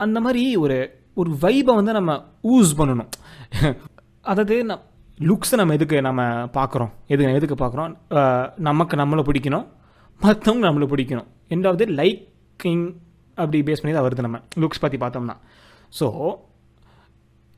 அந்த 0.05 0.19
மாதிரி 0.25 0.43
ஒரு 0.65 0.79
ஒரு 1.21 1.31
வைபை 1.45 1.73
வந்து 1.81 1.93
நம்ம 1.99 2.13
ஊஸ் 2.55 2.73
பண்ணணும். 2.81 3.11
அதாவது 4.31 4.57
நம் 4.71 4.85
லுக்ஸை 5.29 5.57
நம்ம 5.61 5.75
எதுக்கு 5.79 5.97
நம்ம 6.09 6.23
பார்க்குறோம்? 6.59 6.93
எதுக்கு 7.13 7.39
எதுக்கு 7.41 7.59
பார்க்குறோம்? 7.63 7.95
நமக்கு 8.69 8.97
நம்மளை 9.03 9.25
பிடிக்கணும். 9.29 9.67
மற்றவங்க 10.25 10.65
நம்மளை 10.69 10.87
பிடிக்கணும். 10.93 11.29
ரெண்டாவது 11.53 11.85
லைக்கிங் 12.01 12.85
அப்படி 13.39 13.59
பேஸ் 13.69 13.83
பண்ணி 13.83 13.95
தான் 13.97 14.07
வருது 14.07 14.25
நம்ம 14.27 14.41
லுக்ஸ் 14.63 14.83
பற்றி 14.85 14.99
பார்த்தோம்னா. 15.05 15.37
So 15.99 16.07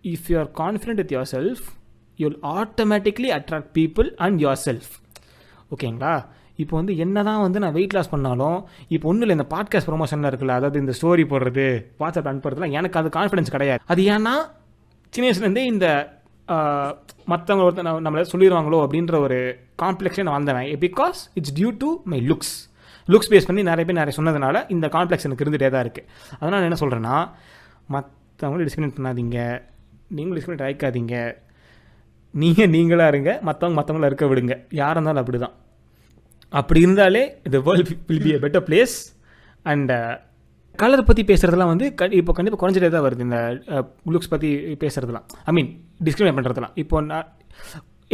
if 0.04 0.28
you 0.30 0.36
are 0.42 0.50
confident 0.62 1.00
with 1.02 1.12
yourself 1.34 1.64
you'll 2.18 2.38
automatically 2.60 3.30
attract 3.38 3.70
people 3.78 4.08
and 4.26 4.40
yourself 4.68 4.90
ஓகேங்களா 5.74 6.14
இப்போ 6.62 6.74
வந்து 6.76 6.96
என்ன 7.04 7.22
தான் 7.28 7.40
வந்து 7.44 7.58
நான் 7.62 7.76
வெயிட் 7.76 7.94
லாஸ் 7.96 8.10
பண்ணாலும் 8.10 8.58
இப்போ 8.94 9.06
ஒன்றும் 9.08 9.24
இல்லை 9.26 9.36
இந்த 9.38 9.46
பாட்காஸ்ட் 9.54 9.88
ப்ரொமோஷனில் 9.90 10.28
இருக்குல்ல 10.30 10.58
அதாவது 10.58 10.78
இந்த 10.78 10.92
ஸ்டோரி 10.98 11.24
போடுறது 11.32 11.64
வாட்ஸ்அப் 12.02 12.28
அனுப்புறதுலாம் 12.32 12.74
எனக்கு 12.78 12.98
அது 13.00 13.08
கான்ஃபிடன்ஸ் 13.18 13.50
கிடையாது. 13.50 13.82
அது 13.92 14.02
ஏன்னா 14.14 14.34
சின்ன 15.12 15.24
வயசுலேருந்தே 15.28 15.64
இந்த 15.72 15.86
மற்றவங்க 17.32 17.64
ஒருத்தர் 17.66 17.88
நம்மளை 18.06 18.24
சொல்லிடுவாங்களோ 18.32 18.78
அப்படின்ற 18.84 19.18
ஒரு 19.18 19.38
காம்ப்ளெக்ஸே 19.82 20.22
நான் 20.22 20.38
வந்தவன் 20.38 20.70
because 20.86 21.20
it's 21.34 21.54
due 21.58 21.70
to 21.76 21.90
my 22.04 22.20
looks 22.30 22.54
looks 23.08 23.30
face 23.32 23.46
பண்ணி 23.46 23.62
நிறைய 23.62 23.84
பேர் 23.86 24.00
நிறைய 24.00 24.14
சொன்னதுனால 24.18 24.64
இந்த 24.68 24.86
காம்ப்ளெக்ஸ் 24.86 25.26
எனக்கு 25.28 25.44
இருந்துகிட்டே 25.44 25.70
தான் 25.70 25.84
இருக்குது 25.86 26.06
அதனால் 26.40 26.58
நான் 26.58 26.68
என்ன 26.70 26.78
சொல்கிறேன்னா 26.82 27.16
மற்றவங்களும் 27.94 28.66
டிஸ்கிரிமினேட் 28.68 28.96
பண்ணாதீங்க. 28.98 29.38
நீங்களும் 30.08 30.38
டிஸ்கிரிமினேட் 30.38 30.66
ஆகிக்காதீங்க 30.68 31.16
நீங்கள் 32.30 32.70
நீங்களாக 32.70 33.12
இருங்க. 33.12 33.40
மற்றவங்க 33.48 33.76
மற்றவங்கள 33.80 34.08
இருக்க 34.10 34.26
விடுங்க. 34.26 34.54
யாராக 34.70 34.94
இருந்தாலும் 34.96 35.22
அப்படி 35.22 35.38
தான் 35.38 35.54
அப்படி 36.52 36.80
இருந்தாலே 36.80 37.22
இந்த 37.44 37.58
world 37.58 37.92
will 38.08 38.24
be 38.26 38.32
a 38.34 38.40
better 38.44 38.64
place 38.68 38.96
and 39.72 39.92
colour 40.82 41.08
பற்றி 41.08 41.22
பேசுகிறதுலாம் 41.30 41.72
வந்து 41.72 41.86
க 41.98 42.06
இப்போ 42.20 42.32
கண்டிப்பாக 42.36 42.60
குறைஞ்சிட்டே 42.62 42.88
தான் 42.94 43.04
வருது 43.06 43.24
இந்த 43.26 43.38
லுக்ஸ் 44.14 44.30
பற்றி 44.32 44.48
பேசுகிறதுலாம் 44.82 45.26
ஐ 45.48 45.52
மீன் 45.56 45.68
டிஸ்கிரிமினேட் 46.06 46.36
பண்ணுறதுலாம் 46.38 46.74
இப்போ 46.82 47.00
நான் 47.10 47.28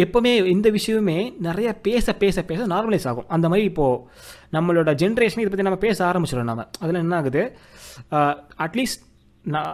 எப்போவுமே 0.02 0.32
இந்த 0.54 0.68
விஷயமே 0.76 1.16
நிறைய 1.46 1.68
பேச 1.86 2.12
பேச 2.22 2.42
பேச 2.50 2.66
நார்மலைஸ் 2.72 3.06
ஆகும். 3.10 3.26
அந்த 3.36 3.46
மாதிரி 3.50 3.64
இப்போது 3.70 4.02
நம்மளோட 4.56 4.90
ஜென்ரேஷன் 5.02 5.42
இதை 5.42 5.50
பற்றி 5.52 5.66
நம்ம 5.68 5.80
பேச 5.86 5.98
ஆரம்பிச்சிடும் 6.10 6.50
நம்ம 6.50 6.66
அதில் 6.82 7.00
என்ன 7.04 7.16
ஆகுது? 7.20 7.42
அட்லீஸ்ட் 8.66 9.02
நான் 9.54 9.72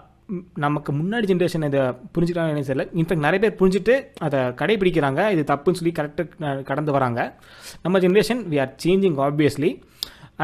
நமக்கு 0.65 0.91
முன்னாடி 1.01 1.27
ஜென்ரேஷன் 1.31 1.67
இதை 1.71 1.83
புரிஞ்சுக்கிறாங்க 2.15 2.65
தெரியல. 2.71 2.87
இன்ஃபேக்ட் 3.01 3.27
நிறைய 3.27 3.41
பேர் 3.45 3.59
புரிஞ்சுட்டு 3.61 3.95
அதை 4.27 4.41
கடைபிடிக்கிறாங்க. 4.61 5.21
இது 5.35 5.43
தப்புன்னு 5.53 5.81
சொல்லி 5.81 5.93
கரெக்டாக 5.99 6.63
கடந்து 6.71 6.97
வராங்க. 6.97 7.21
நம்ம 7.85 7.99
generation 8.07 8.43
we 8.55 8.59
are 8.65 8.73
changing 8.87 9.19
obviously 9.29 9.73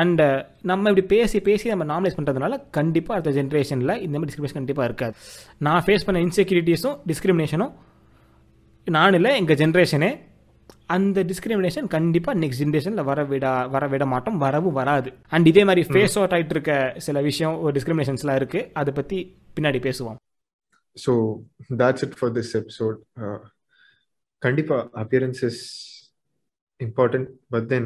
and 0.00 0.26
நம்ம 0.70 0.90
இப்படி 0.90 1.06
பேசி 1.06 1.40
பேசி 1.40 1.68
நம்ம 1.72 1.84
நார்மலைஸ் 1.92 2.18
பண்ணுறதுனால 2.18 2.54
கண்டிப்பாக 2.70 3.20
அடுத்த 3.20 3.42
ஜென்ரேஷனில் 3.42 4.00
இந்த 4.06 4.18
மாதிரி 4.18 4.28
டிஸ்கிரிமினேஷன் 4.30 4.60
கண்டிப்பாக 4.60 4.88
இருக்காது. 4.90 5.14
நான் 5.58 5.82
ஃபேஸ் 5.86 6.06
பண்ண 6.06 6.20
இன்செக்யூரிட்டிஸும் 6.26 6.98
டிஸ்கிரிமினேஷனும் 7.10 7.72
நான் 8.84 9.14
இல்லை 9.18 9.36
எங்கள் 9.40 9.56
ஜென்ரேஷனே 9.56 10.10
அந்த 10.86 11.24
டிஸ்கிரிமினேஷன் 11.30 11.86
கண்டிப்பாக 11.86 12.38
நெக்ஸ்ட் 12.38 12.62
ஜென்ரேஷனில் 12.62 13.04
வர 13.04 13.24
விட 13.24 13.46
வர 13.66 13.86
விட 13.86 14.06
மாட்டோம். 14.06 14.38
வரவும் 14.38 14.72
வராது. 14.72 15.12
அண்ட் 15.28 15.46
இதே 15.46 15.64
மாதிரி 15.64 15.88
ஃபேஸ் 15.88 16.16
அவுட் 16.18 16.34
ஆகிட்டு 16.36 16.54
இருக்க 16.56 16.94
சில 16.96 17.20
விஷயம் 17.20 17.60
ஒரு 17.60 17.80
டிஸ்கிரிமினேஷன்ஸ்லாம் 17.80 18.38
இருக்குது 18.40 18.70
அதை 18.72 18.92
பற்றி 18.94 19.18
பின்னாடி 19.56 19.80
பேசுவோம். 19.88 20.18
So 21.04 21.12
that's 21.80 22.02
it 22.06 22.14
for 22.20 22.28
this 22.36 22.56
episode. 22.60 22.96
Uh, 23.20 23.38
கண்டிப்பா 24.38 24.88
appearance 25.02 25.40
is 25.48 25.58
important 26.80 27.26
but 27.50 27.64
then 27.72 27.84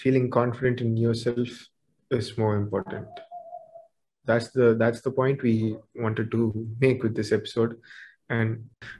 feeling 0.00 0.26
confident 0.30 0.80
in 0.80 0.96
yourself 0.96 1.50
is 2.10 2.26
more 2.38 2.54
important. 2.56 3.08
That's 4.26 4.48
the 4.50 4.66
that's 4.80 5.02
the 5.06 5.12
point 5.20 5.42
we 5.42 5.76
wanted 6.04 6.30
to 6.34 6.40
make 6.82 7.02
with 7.06 7.14
this 7.20 7.32
episode. 7.32 7.74
And 8.34 8.52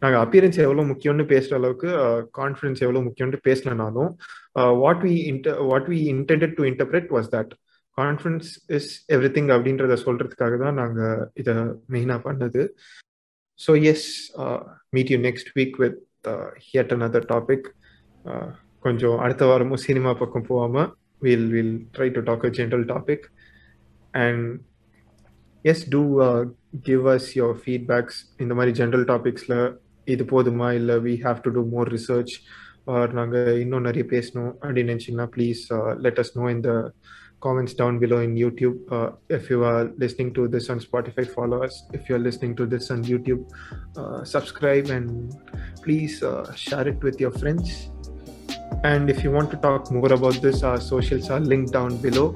நாங்கள் 0.03 0.23
appearance 0.25 0.59
எவ்வளோ 0.65 0.83
முக்கியம்னு 0.89 1.25
பேசுகிற 1.31 1.55
அளவுக்கு 1.61 1.91
confidence 2.39 2.81
எவ்வளோ 2.87 3.01
முக்கியம்னு 3.07 3.39
பேசினாலும் 3.47 4.11
what 4.83 5.01
we 5.07 5.15
intend 5.31 5.55
what 5.71 5.89
we 5.93 5.99
intended 6.15 6.55
to 6.59 6.65
interpret 6.71 7.09
was 7.17 7.31
that 7.37 7.53
confidence 7.99 8.51
is 8.79 8.91
everything 9.37 9.49
அப்படின்றத 9.55 9.97
சொல்றதுக்காக 10.05 10.59
தான் 10.65 10.79
நாங்கள் 10.83 11.23
இதை 11.43 11.55
மெயினாக 11.95 12.21
பண்ணது. 12.29 12.63
So 13.61 13.73
yes 13.93 14.09
meet 14.97 15.13
you 15.15 15.19
next 15.29 15.53
week 15.59 15.79
with 15.85 15.99
ஹியட் 16.69 16.95
another 16.99 17.29
topic 17.35 17.67
கொஞ்சம் 18.86 19.18
அடுத்த 19.26 19.44
வாரமும் 19.50 19.84
சினிமா 19.88 20.12
பக்கம் 20.22 20.48
போகாமல் 20.52 20.90
will 21.22 21.50
will 21.56 21.76
try 21.96 22.08
to 22.18 22.22
talk 22.30 22.46
a 22.50 22.52
general 22.60 22.86
topic 22.94 23.26
and 24.14 24.46
as 25.66 25.86
to 25.96 26.04
give 26.90 27.06
us 27.16 27.30
your 27.42 27.58
feedbacks 27.64 28.20
இந்த 28.44 28.54
மாதிரி 28.60 28.74
ஜென்ரல் 28.82 29.06
டாபிக்ஸில் 29.12 29.60
இது 30.08 30.26
போதுமா 30.34 30.70
இல்லை 30.80 30.98
we 31.08 31.16
have 31.26 31.40
to 31.46 31.52
do 31.58 31.64
more 31.76 31.90
research 31.98 32.34
or 32.94 33.12
நாங்கள் 33.20 33.60
இன்னும் 33.64 33.88
நிறைய 33.90 34.04
பேசணும் 34.14 34.52
அப்படின்னு 34.64 34.92
நினச்சிங்கன்னா 34.94 35.30
ப்ளீஸ் 35.38 35.64
லெட் 36.06 36.22
அஸ் 36.24 36.36
நோ 36.40 36.46
இந்த 36.58 36.72
comments 37.42 37.74
down 37.74 38.00
below 38.00 38.20
in 38.20 38.36
YouTube. 38.36 38.78
Uh, 38.92 39.12
if 39.30 39.50
you 39.50 39.64
are 39.64 39.86
listening 39.98 40.34
to 40.34 40.48
this 40.48 40.70
on 40.70 40.80
Spotify, 40.80 41.28
follow 41.28 41.64
us. 41.64 41.84
If 41.94 42.10
you 42.10 42.16
are 42.16 42.20
listening 42.20 42.56
to 42.58 42.66
this 42.66 42.92
on 42.92 43.04
YouTube, 43.04 43.50
uh, 43.98 44.24
subscribe 44.26 44.90
and 44.90 45.34
please 45.84 46.22
uh, 46.24 46.54
share 46.56 46.88
it 46.88 47.02
with 47.02 47.20
your 47.20 47.32
friends. 47.34 47.92
And 48.85 49.09
if 49.09 49.25
you 49.25 49.31
want 49.31 49.51
to 49.51 49.57
talk 49.57 49.91
more 49.91 50.13
about 50.13 50.43
this, 50.43 50.63
our 50.63 50.79
socials 50.79 51.31
are 51.31 51.41
linked 51.41 51.73
down 51.73 51.97
below. 51.97 52.35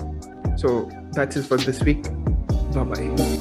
So 0.56 0.90
that's 1.12 1.36
it 1.36 1.42
for 1.42 1.58
this 1.58 1.82
week. 1.82 2.02
Bye 2.72 2.84
bye. 2.84 3.37